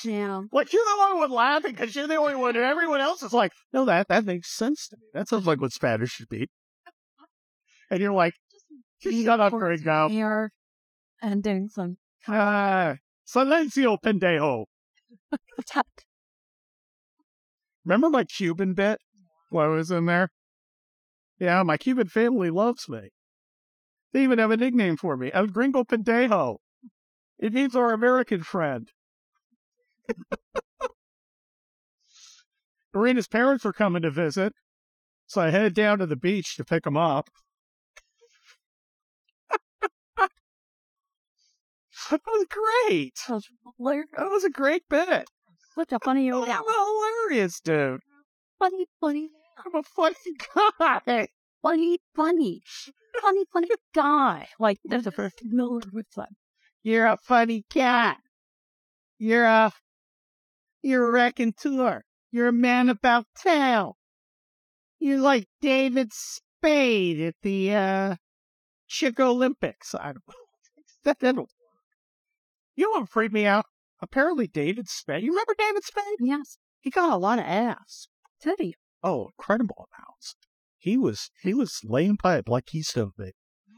yeah. 0.04 0.42
Like 0.52 0.72
you're 0.72 0.84
the 0.84 0.98
one 0.98 1.20
with 1.20 1.30
laughing 1.30 1.72
because 1.72 1.94
you're 1.94 2.06
the 2.06 2.16
only 2.16 2.36
one, 2.36 2.56
and 2.56 2.64
everyone 2.64 3.00
else 3.00 3.22
is 3.22 3.32
like, 3.32 3.52
"No, 3.72 3.84
that 3.86 4.08
that 4.08 4.24
makes 4.24 4.50
sense 4.50 4.88
to 4.88 4.96
me. 4.96 5.06
That 5.14 5.28
sounds 5.28 5.46
like 5.46 5.60
what 5.60 5.72
Spanish 5.72 6.10
should 6.10 6.28
be." 6.28 6.48
And 7.90 8.00
you're 8.00 8.12
like, 8.12 8.34
"Shut 9.00 9.40
up, 9.40 9.52
right 9.52 9.80
now." 9.84 10.08
Here 10.08 10.52
and 11.22 11.42
doing 11.42 11.68
some. 11.68 11.96
Ah, 12.26 12.96
silencio, 13.26 13.98
pendejo. 14.00 14.66
Remember 17.84 18.10
my 18.10 18.24
Cuban 18.24 18.74
bit? 18.74 19.00
What 19.50 19.68
was 19.70 19.90
in 19.90 20.06
there? 20.06 20.30
Yeah, 21.38 21.62
my 21.62 21.76
Cuban 21.76 22.08
family 22.08 22.50
loves 22.50 22.88
me. 22.88 23.10
They 24.12 24.24
even 24.24 24.38
have 24.38 24.50
a 24.50 24.56
nickname 24.56 24.96
for 24.96 25.16
me, 25.16 25.30
El 25.32 25.46
Gringo 25.46 25.84
Pendejo. 25.84 26.56
It 27.38 27.52
means 27.52 27.76
our 27.76 27.92
American 27.92 28.42
friend. 28.42 28.90
Marina's 32.92 33.28
parents 33.28 33.64
were 33.64 33.72
coming 33.72 34.02
to 34.02 34.10
visit, 34.10 34.52
so 35.26 35.40
I 35.40 35.50
headed 35.50 35.74
down 35.74 35.98
to 35.98 36.06
the 36.06 36.16
beach 36.16 36.56
to 36.56 36.64
pick 36.64 36.82
them 36.84 36.96
up. 36.96 37.28
that 42.10 42.20
was 42.26 42.46
great. 42.48 43.14
That 43.28 43.34
was, 43.34 43.48
that 44.16 44.30
was 44.30 44.44
a 44.44 44.50
great 44.50 44.82
bit. 44.88 45.28
Such 45.74 45.92
a 45.92 45.98
funny 46.00 46.30
old 46.32 46.48
I'm 46.48 46.62
hilarious, 46.66 47.60
dude. 47.60 48.00
Funny, 48.58 48.86
funny. 49.00 49.28
I'm 49.64 49.74
a 49.74 49.82
funny 49.82 50.14
guy. 51.06 51.28
Funny, 51.62 51.98
funny. 52.14 52.62
Funny, 53.20 53.44
funny 53.52 53.68
guy. 53.94 54.48
Like, 54.60 54.78
there's 54.84 55.06
a 55.06 55.10
first 55.10 55.42
Miller 55.44 55.80
with 55.92 56.06
that. 56.16 56.28
You're 56.82 57.06
a 57.06 57.16
funny 57.16 57.64
cat. 57.68 58.18
You're 59.18 59.44
a 59.44 59.72
you're 60.82 61.08
a 61.08 61.10
raconteur. 61.10 62.04
You're 62.30 62.48
a 62.48 62.52
man 62.52 62.88
about 62.88 63.26
town. 63.42 63.94
You're 65.00 65.18
like 65.18 65.48
David 65.60 66.12
Spade 66.12 67.20
at 67.20 67.34
the 67.42 67.74
uh, 67.74 68.16
Chick 68.86 69.18
Olympics. 69.18 69.94
I 69.94 70.06
don't 70.06 70.22
know. 70.28 70.34
That 71.04 71.20
didn't 71.20 71.38
work. 71.38 71.48
You 72.74 72.84
know 72.84 73.00
what 73.00 73.08
freaked 73.08 73.32
me 73.32 73.46
out? 73.46 73.66
Apparently, 74.00 74.46
David 74.46 74.88
Spade. 74.88 75.22
You 75.22 75.30
remember 75.30 75.54
David 75.58 75.84
Spade? 75.84 76.18
Yes. 76.20 76.58
He 76.80 76.90
got 76.90 77.12
a 77.12 77.16
lot 77.16 77.38
of 77.38 77.44
ass. 77.44 78.08
Did 78.42 78.56
he? 78.58 78.74
Oh, 79.02 79.30
incredible 79.38 79.88
amounts. 79.92 80.34
He 80.78 80.96
was 80.96 81.30
he 81.42 81.54
was 81.54 81.80
laying 81.84 82.16
pipe 82.16 82.48
like 82.48 82.68
he's 82.70 82.88
so 82.88 83.12
big. 83.16 83.32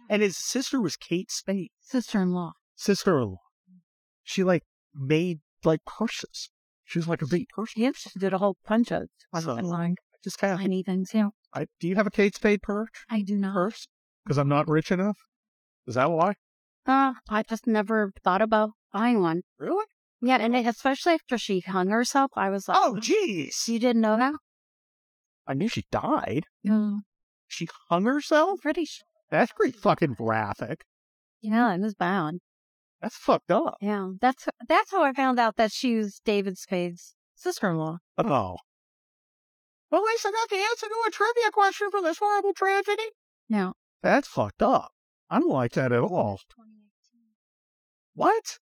And 0.08 0.22
his 0.22 0.36
sister 0.36 0.80
was 0.80 0.96
Kate 0.96 1.30
Spade. 1.30 1.70
Sister 1.80 2.20
in 2.20 2.32
law. 2.32 2.52
Sister 2.74 3.18
in 3.20 3.30
law. 3.30 3.36
She 4.22 4.42
like 4.42 4.64
made 4.94 5.40
like 5.64 5.84
purses. 5.84 6.50
She 6.84 6.98
was 6.98 7.06
like 7.06 7.22
a 7.22 7.26
big 7.26 7.48
person. 7.48 7.82
Yep, 7.82 7.94
she 7.96 8.18
did 8.18 8.32
a 8.32 8.38
whole 8.38 8.56
bunch 8.68 8.90
of 8.90 9.04
so, 9.38 9.54
like 9.54 9.94
just 10.24 10.38
kind 10.38 10.54
of 10.54 10.60
tiny 10.60 10.82
things. 10.82 11.10
Yeah. 11.14 11.28
I, 11.54 11.66
do 11.78 11.88
you 11.88 11.96
have 11.96 12.06
a 12.06 12.10
Kate 12.10 12.34
Spade 12.34 12.62
purse? 12.62 12.88
I 13.08 13.22
do 13.22 13.36
not. 13.36 13.54
Purse? 13.54 13.86
Because 14.24 14.38
I'm 14.38 14.48
not 14.48 14.68
rich 14.68 14.90
enough. 14.90 15.18
Is 15.86 15.94
that 15.94 16.10
why? 16.10 16.34
Uh, 16.86 17.14
I 17.28 17.42
just 17.42 17.66
never 17.66 18.12
thought 18.24 18.42
about 18.42 18.70
buying 18.92 19.20
one. 19.20 19.42
Really? 19.58 19.84
Yeah, 20.20 20.36
and 20.36 20.54
especially 20.54 21.14
after 21.14 21.38
she 21.38 21.60
hung 21.60 21.88
herself, 21.88 22.30
I 22.36 22.50
was 22.50 22.68
like, 22.68 22.76
"Oh, 22.78 22.98
jeez, 23.00 23.68
you 23.68 23.78
didn't 23.78 24.02
know 24.02 24.16
that?" 24.16 24.34
I 25.50 25.54
knew 25.54 25.66
she 25.66 25.84
died. 25.90 26.44
Yeah. 26.62 26.98
She 27.48 27.68
hung 27.88 28.04
herself. 28.04 28.60
Pretty 28.60 28.84
sure. 28.84 29.04
That's 29.32 29.50
pretty 29.50 29.76
fucking 29.76 30.14
graphic. 30.14 30.84
Yeah, 31.40 31.74
it 31.74 31.80
was 31.80 31.96
bad. 31.96 32.34
That's 33.02 33.16
fucked 33.16 33.50
up. 33.50 33.76
Yeah, 33.80 34.10
that's 34.20 34.46
that's 34.68 34.92
how 34.92 35.02
I 35.02 35.12
found 35.12 35.40
out 35.40 35.56
that 35.56 35.72
she 35.72 35.96
was 35.96 36.20
David 36.24 36.56
Spade's 36.56 37.16
sister-in-law. 37.34 37.98
Oh. 38.18 38.56
Well, 39.90 40.02
at 40.02 40.06
least 40.06 40.24
I 40.24 40.30
got 40.30 40.50
the 40.50 40.56
answer 40.56 40.86
to 40.86 41.04
a 41.08 41.10
trivia 41.10 41.50
question 41.52 41.90
for 41.90 42.00
this 42.00 42.18
horrible 42.18 42.52
tragedy. 42.52 43.10
Yeah. 43.48 43.72
That's 44.04 44.28
fucked 44.28 44.62
up. 44.62 44.92
I 45.28 45.40
don't 45.40 45.50
like 45.50 45.72
that 45.72 45.90
at 45.90 46.00
all. 46.00 46.38
What? 48.14 48.58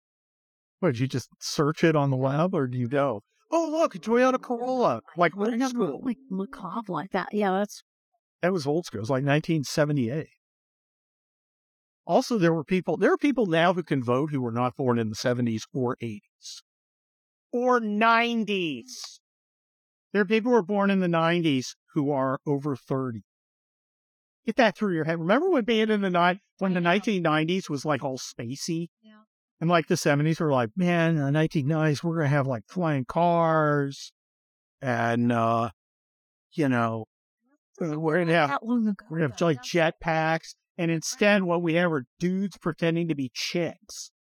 What, 0.80 0.92
did 0.92 1.00
you 1.00 1.08
just 1.08 1.30
search 1.40 1.82
it 1.82 1.96
on 1.96 2.10
the 2.10 2.16
web 2.18 2.54
or 2.54 2.66
do 2.66 2.76
you 2.76 2.88
go, 2.88 3.22
oh, 3.54 3.68
look, 3.70 3.94
a 3.94 3.98
Toyota 3.98 4.40
Corolla? 4.40 5.00
Like, 5.16 5.36
what 5.36 5.54
is 5.54 5.70
school? 5.70 6.00
Like, 6.02 6.18
macabre 6.30 6.92
like 6.92 7.12
that. 7.12 7.28
Yeah, 7.32 7.52
that's. 7.52 7.82
That 8.42 8.52
was 8.52 8.66
old 8.66 8.86
school. 8.86 8.98
It 8.98 9.02
was 9.02 9.10
like 9.10 9.24
1978. 9.24 10.26
Also, 12.06 12.36
there 12.36 12.52
were 12.52 12.64
people, 12.64 12.98
there 12.98 13.12
are 13.12 13.16
people 13.16 13.46
now 13.46 13.72
who 13.72 13.82
can 13.82 14.02
vote 14.02 14.30
who 14.30 14.42
were 14.42 14.52
not 14.52 14.76
born 14.76 14.98
in 14.98 15.08
the 15.08 15.16
70s 15.16 15.62
or 15.72 15.96
80s 16.02 16.20
or 17.50 17.80
90s. 17.80 19.20
There 20.12 20.20
are 20.20 20.26
people 20.26 20.50
who 20.50 20.56
were 20.56 20.62
born 20.62 20.90
in 20.90 21.00
the 21.00 21.06
90s 21.06 21.68
who 21.94 22.10
are 22.10 22.38
over 22.46 22.76
30. 22.76 23.22
Get 24.44 24.56
that 24.56 24.76
through 24.76 24.94
your 24.94 25.04
head. 25.04 25.18
Remember 25.18 25.48
when 25.48 25.64
being 25.64 25.88
in 25.88 26.02
the 26.02 26.10
night 26.10 26.38
when 26.58 26.74
the 26.74 26.80
1990s 26.80 27.70
was 27.70 27.86
like 27.86 28.04
all 28.04 28.18
spacey? 28.18 28.88
Yeah. 29.02 29.23
And 29.64 29.70
like 29.70 29.86
the 29.86 29.94
70s 29.94 30.40
were 30.40 30.52
like, 30.52 30.68
man, 30.76 31.16
in 31.16 31.24
the 31.24 31.30
1990s, 31.30 32.04
we're 32.04 32.16
going 32.16 32.26
to 32.26 32.36
have 32.36 32.46
like 32.46 32.64
flying 32.68 33.06
cars 33.06 34.12
and, 34.82 35.32
uh, 35.32 35.70
you 36.52 36.68
know, 36.68 37.06
uh, 37.80 37.98
we're 37.98 38.16
going 38.16 38.28
to 38.28 38.34
have, 38.34 38.58
we're 38.60 38.82
going 38.82 38.94
to 39.20 39.28
have 39.28 39.40
like 39.40 39.62
jetpacks 39.62 40.54
and 40.76 40.90
instead, 40.90 41.44
what 41.44 41.62
we 41.62 41.76
have 41.76 41.90
are 41.92 42.04
dudes 42.18 42.58
pretending 42.58 43.08
to 43.08 43.14
be 43.14 43.30
chicks. 43.32 44.10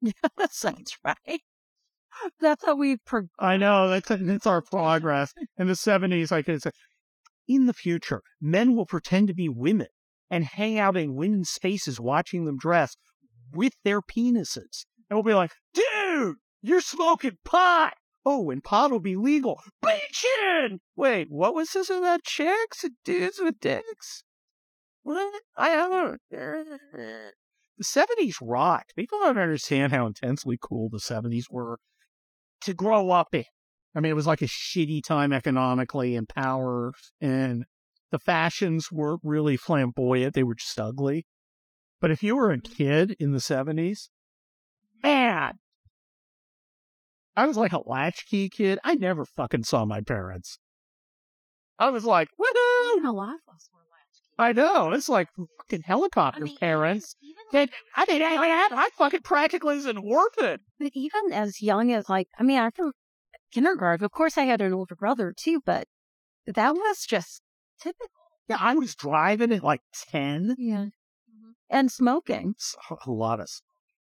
Yes, 0.00 0.14
that's 0.36 0.96
right. 1.04 1.40
That's 2.40 2.64
how 2.64 2.76
we. 2.76 2.98
Pro- 2.98 3.26
I 3.40 3.56
know 3.56 3.88
that's 3.88 4.08
that's 4.08 4.46
our 4.46 4.62
progress. 4.62 5.32
In 5.56 5.66
the 5.66 5.74
seventies, 5.74 6.30
like 6.30 6.48
it's 6.48 6.66
in 7.48 7.66
the 7.66 7.72
future, 7.72 8.22
men 8.40 8.76
will 8.76 8.86
pretend 8.86 9.26
to 9.28 9.34
be 9.34 9.48
women 9.48 9.88
and 10.30 10.44
hang 10.44 10.78
out 10.78 10.96
in 10.96 11.14
women's 11.14 11.50
spaces, 11.50 12.00
watching 12.00 12.44
them 12.44 12.56
dress 12.56 12.96
with 13.54 13.74
their 13.84 14.00
penises, 14.00 14.86
and 15.08 15.16
we'll 15.16 15.22
be 15.22 15.34
like, 15.34 15.52
"Dude, 15.74 16.36
you're 16.62 16.80
smoking 16.80 17.38
pot." 17.44 17.94
Oh, 18.24 18.50
and 18.50 18.62
pot 18.62 18.92
will 18.92 19.00
be 19.00 19.16
legal. 19.16 19.60
Bitchin'! 19.84 20.78
Wait, 20.94 21.26
what 21.28 21.54
was 21.54 21.72
this 21.72 21.90
about 21.90 22.22
chicks 22.22 22.84
and 22.84 22.94
dudes 23.04 23.40
with 23.40 23.58
dicks? 23.58 24.22
What? 25.02 25.42
I 25.56 25.74
don't. 25.74 26.20
The 27.78 27.84
70s 27.84 28.36
rocked. 28.40 28.94
People 28.94 29.18
don't 29.20 29.38
understand 29.38 29.92
how 29.92 30.06
intensely 30.06 30.58
cool 30.60 30.88
the 30.90 30.98
70s 30.98 31.44
were 31.50 31.78
to 32.60 32.74
grow 32.74 33.10
up 33.10 33.34
in. 33.34 33.44
I 33.94 34.00
mean, 34.00 34.10
it 34.10 34.14
was 34.14 34.26
like 34.26 34.42
a 34.42 34.46
shitty 34.46 35.02
time 35.02 35.32
economically 35.32 36.14
and 36.14 36.28
power, 36.28 36.92
and 37.20 37.64
the 38.10 38.18
fashions 38.18 38.92
weren't 38.92 39.22
really 39.24 39.56
flamboyant. 39.56 40.34
They 40.34 40.42
were 40.42 40.54
just 40.54 40.78
ugly. 40.78 41.26
But 42.02 42.10
if 42.10 42.20
you 42.24 42.34
were 42.34 42.50
a 42.50 42.60
kid 42.60 43.14
in 43.20 43.30
the 43.30 43.38
70s, 43.38 44.08
man, 45.04 45.60
I 47.36 47.46
was 47.46 47.56
like 47.56 47.72
a 47.72 47.88
latchkey 47.88 48.48
kid. 48.48 48.80
I 48.82 48.96
never 48.96 49.24
fucking 49.24 49.62
saw 49.62 49.84
my 49.84 50.00
parents. 50.00 50.58
I 51.78 51.90
was 51.90 52.04
like, 52.04 52.26
woohoo! 52.40 53.04
A 53.04 53.12
lot 53.12 53.36
of 53.36 53.54
us 53.54 53.70
were 53.72 53.78
latchkey. 53.88 54.34
I 54.36 54.52
know. 54.52 54.90
It's 54.90 55.08
like 55.08 55.28
fucking 55.60 55.82
helicopter 55.82 56.42
I 56.42 56.46
mean, 56.46 56.56
parents. 56.58 57.14
even, 57.22 57.36
even 57.52 57.70
That 57.70 57.70
I 57.94 58.12
mean, 58.12 58.22
I, 58.22 58.34
I, 58.34 58.68
I 58.72 58.88
fucking 58.98 59.20
practically 59.22 59.76
was 59.76 59.86
an 59.86 59.98
orphan. 59.98 60.58
But 60.80 60.90
even 60.94 61.32
as 61.32 61.62
young 61.62 61.92
as 61.92 62.08
like, 62.08 62.26
I 62.36 62.42
mean, 62.42 62.58
I 62.58 62.72
can 62.72 62.90
kindergarten. 63.52 64.04
Of 64.04 64.10
course, 64.10 64.36
I 64.36 64.42
had 64.42 64.60
an 64.60 64.74
older 64.74 64.96
brother 64.96 65.32
too, 65.36 65.60
but 65.64 65.86
that 66.46 66.74
was 66.74 67.06
just 67.06 67.42
typical. 67.80 68.08
Yeah, 68.48 68.58
I 68.58 68.74
was 68.74 68.96
driving 68.96 69.52
at 69.52 69.62
like 69.62 69.82
10. 70.10 70.56
Yeah. 70.58 70.86
And 71.72 71.90
smoking. 71.90 72.54
A 73.06 73.10
lot 73.10 73.40
of 73.40 73.44
s- 73.44 73.62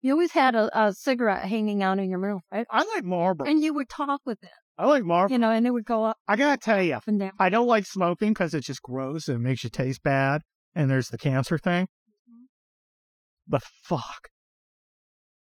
You 0.01 0.11
always 0.13 0.33
had 0.33 0.53
a, 0.55 0.69
a 0.79 0.93
cigarette 0.93 1.45
hanging 1.45 1.81
out 1.81 1.97
in 1.99 2.09
your 2.09 2.19
mouth, 2.19 2.43
right? 2.51 2.67
I 2.69 2.83
like 2.93 3.03
Marlboro. 3.03 3.47
And 3.49 3.63
you 3.63 3.73
would 3.73 3.89
talk 3.89 4.21
with 4.25 4.43
it, 4.43 4.49
I 4.77 4.85
like 4.87 5.03
Marlboro. 5.05 5.33
you 5.33 5.39
know, 5.39 5.49
and 5.51 5.65
it 5.65 5.71
would 5.71 5.85
go 5.85 6.03
up 6.03 6.17
I 6.27 6.35
gotta 6.35 6.57
tell 6.57 6.81
you, 6.83 6.99
and 7.07 7.19
down. 7.19 7.31
I 7.39 7.49
don't 7.49 7.65
like 7.67 7.85
smoking 7.85 8.31
because 8.31 8.53
it's 8.53 8.67
just 8.67 8.81
gross 8.81 9.27
and 9.29 9.37
it 9.37 9.39
makes 9.47 9.63
you 9.63 9.69
taste 9.69 10.03
bad. 10.03 10.41
And 10.75 10.89
there's 10.91 11.07
the 11.07 11.17
cancer 11.17 11.57
thing. 11.57 11.85
Mm-hmm. 11.85 12.43
But 13.47 13.63
fuck. 13.83 14.27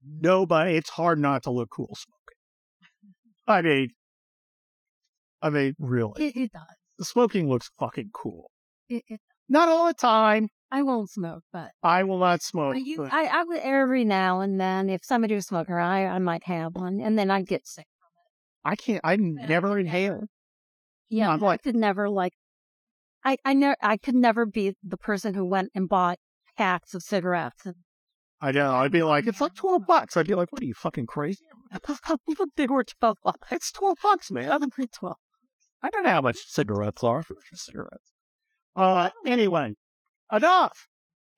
Nobody, 0.02 0.76
it's 0.76 0.88
hard 0.90 1.18
not 1.18 1.42
to 1.42 1.50
look 1.50 1.68
cool 1.70 1.94
smoking. 1.94 3.14
I 3.46 3.60
mean, 3.62 3.90
I 5.42 5.50
mean, 5.50 5.74
really. 5.78 6.28
It, 6.28 6.36
it 6.36 6.52
does. 6.52 7.08
Smoking 7.08 7.48
looks 7.48 7.70
fucking 7.78 8.10
cool. 8.14 8.50
It, 8.88 9.02
it, 9.08 9.20
Not 9.48 9.68
all 9.68 9.86
the 9.86 9.94
time. 9.94 10.48
I 10.72 10.83
won't 10.83 11.11
smoke, 11.11 11.42
but 11.52 11.70
I 11.83 12.04
will 12.04 12.18
not 12.18 12.42
smoke. 12.42 12.76
I, 12.76 12.78
you, 12.78 12.96
but 12.98 13.12
I, 13.12 13.26
I 13.26 13.42
would 13.44 13.59
every 13.59 14.04
now 14.04 14.40
and 14.40 14.61
then, 14.61 14.88
if 14.88 15.04
somebody 15.04 15.35
was 15.35 15.46
smoking, 15.46 15.74
I, 15.74 16.06
I 16.06 16.18
might 16.20 16.44
have 16.44 16.74
one, 16.74 17.00
and 17.00 17.18
then 17.18 17.30
I'd 17.30 17.46
get 17.46 17.66
sick. 17.66 17.87
I 18.64 18.76
can't, 18.76 19.00
I 19.02 19.16
never 19.16 19.78
inhale. 19.78 20.24
Yeah, 21.09 21.30
I'm 21.30 21.42
I 21.42 21.46
like- 21.46 21.62
could 21.62 21.74
never 21.76 22.09
like. 22.09 22.33
I 23.24 23.37
I 23.44 23.52
never 23.54 23.76
I 23.83 23.96
could 23.96 24.14
never 24.14 24.46
be 24.46 24.74
the 24.83 24.96
person 24.96 25.35
who 25.35 25.44
went 25.44 25.70
and 25.74 25.88
bought 25.88 26.18
packs 26.56 26.94
of 26.94 27.02
cigarettes. 27.02 27.66
And, 27.66 27.74
I 28.40 28.52
know. 28.52 28.72
I'd 28.74 28.92
be 28.92 29.02
like, 29.02 29.26
it's 29.26 29.40
like 29.40 29.54
12 29.54 29.87
bucks. 29.87 30.16
I'd 30.16 30.26
be 30.26 30.35
like, 30.35 30.50
what 30.50 30.62
are 30.62 30.66
you 30.66 30.72
fucking 30.72 31.06
crazy? 31.06 31.44
they 32.56 32.66
were 32.66 32.85
twelve 32.85 33.18
bucks. 33.22 33.38
It's 33.52 33.70
12 33.72 33.98
bucks, 34.02 34.30
man. 34.30 34.48
Than 34.61 34.70
twelve. 34.94 35.16
I 35.83 35.90
don't 35.90 36.04
know 36.04 36.11
how 36.11 36.20
much 36.22 36.38
cigarettes 36.46 37.02
are 37.04 37.22
for 37.22 37.37
cigarettes. 37.52 38.12
Uh, 38.76 39.11
anyway, 39.26 39.74
enough. 40.32 40.86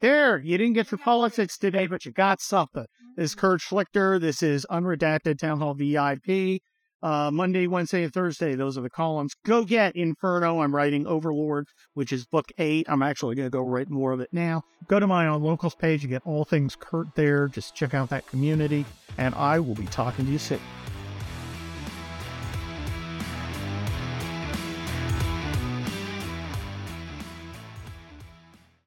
There, 0.01 0.39
you 0.39 0.59
didn't 0.59 0.75
get 0.75 0.91
your 0.91 0.99
politics 0.99 1.57
today, 1.57 1.87
but 1.87 2.05
you 2.05 2.13
got 2.13 2.41
something. 2.41 2.87
This 3.17 3.31
is 3.31 3.35
Kurt 3.37 3.61
Schlichter. 3.61 4.21
This 4.21 4.43
is 4.43 4.67
Unredacted 4.71 5.39
Town 5.39 5.61
Hall 5.61 5.75
VIP. 5.75 6.61
Uh, 7.03 7.31
Monday, 7.33 7.67
Wednesday, 7.67 8.05
and 8.05 8.13
Thursday, 8.13 8.55
those 8.55 8.79
are 8.79 8.81
the 8.81 8.91
columns. 8.91 9.35
Go 9.45 9.65
get 9.65 9.97
Inferno. 9.97 10.61
I'm 10.61 10.75
writing 10.75 11.05
Overlord, 11.07 11.67
which 11.95 12.13
is 12.13 12.27
book 12.27 12.47
eight. 12.59 12.87
I'm 12.89 13.03
actually 13.03 13.35
going 13.35 13.47
to 13.47 13.51
go 13.51 13.61
write 13.61 13.91
more 13.91 14.13
of 14.13 14.21
it 14.21 14.29
now. 14.33 14.63
Go 14.87 15.01
to 15.01 15.07
my 15.09 15.27
own 15.27 15.43
locals 15.43 15.75
page. 15.75 16.05
You 16.05 16.09
get 16.09 16.23
all 16.25 16.45
things 16.45 16.77
Kurt 16.79 17.09
there. 17.17 17.49
Just 17.49 17.75
check 17.75 17.93
out 17.93 18.09
that 18.11 18.27
community, 18.29 18.85
and 19.19 19.35
I 19.35 19.59
will 19.59 19.75
be 19.75 19.87
talking 19.87 20.27
to 20.27 20.31
you 20.33 20.39
soon. 20.39 20.61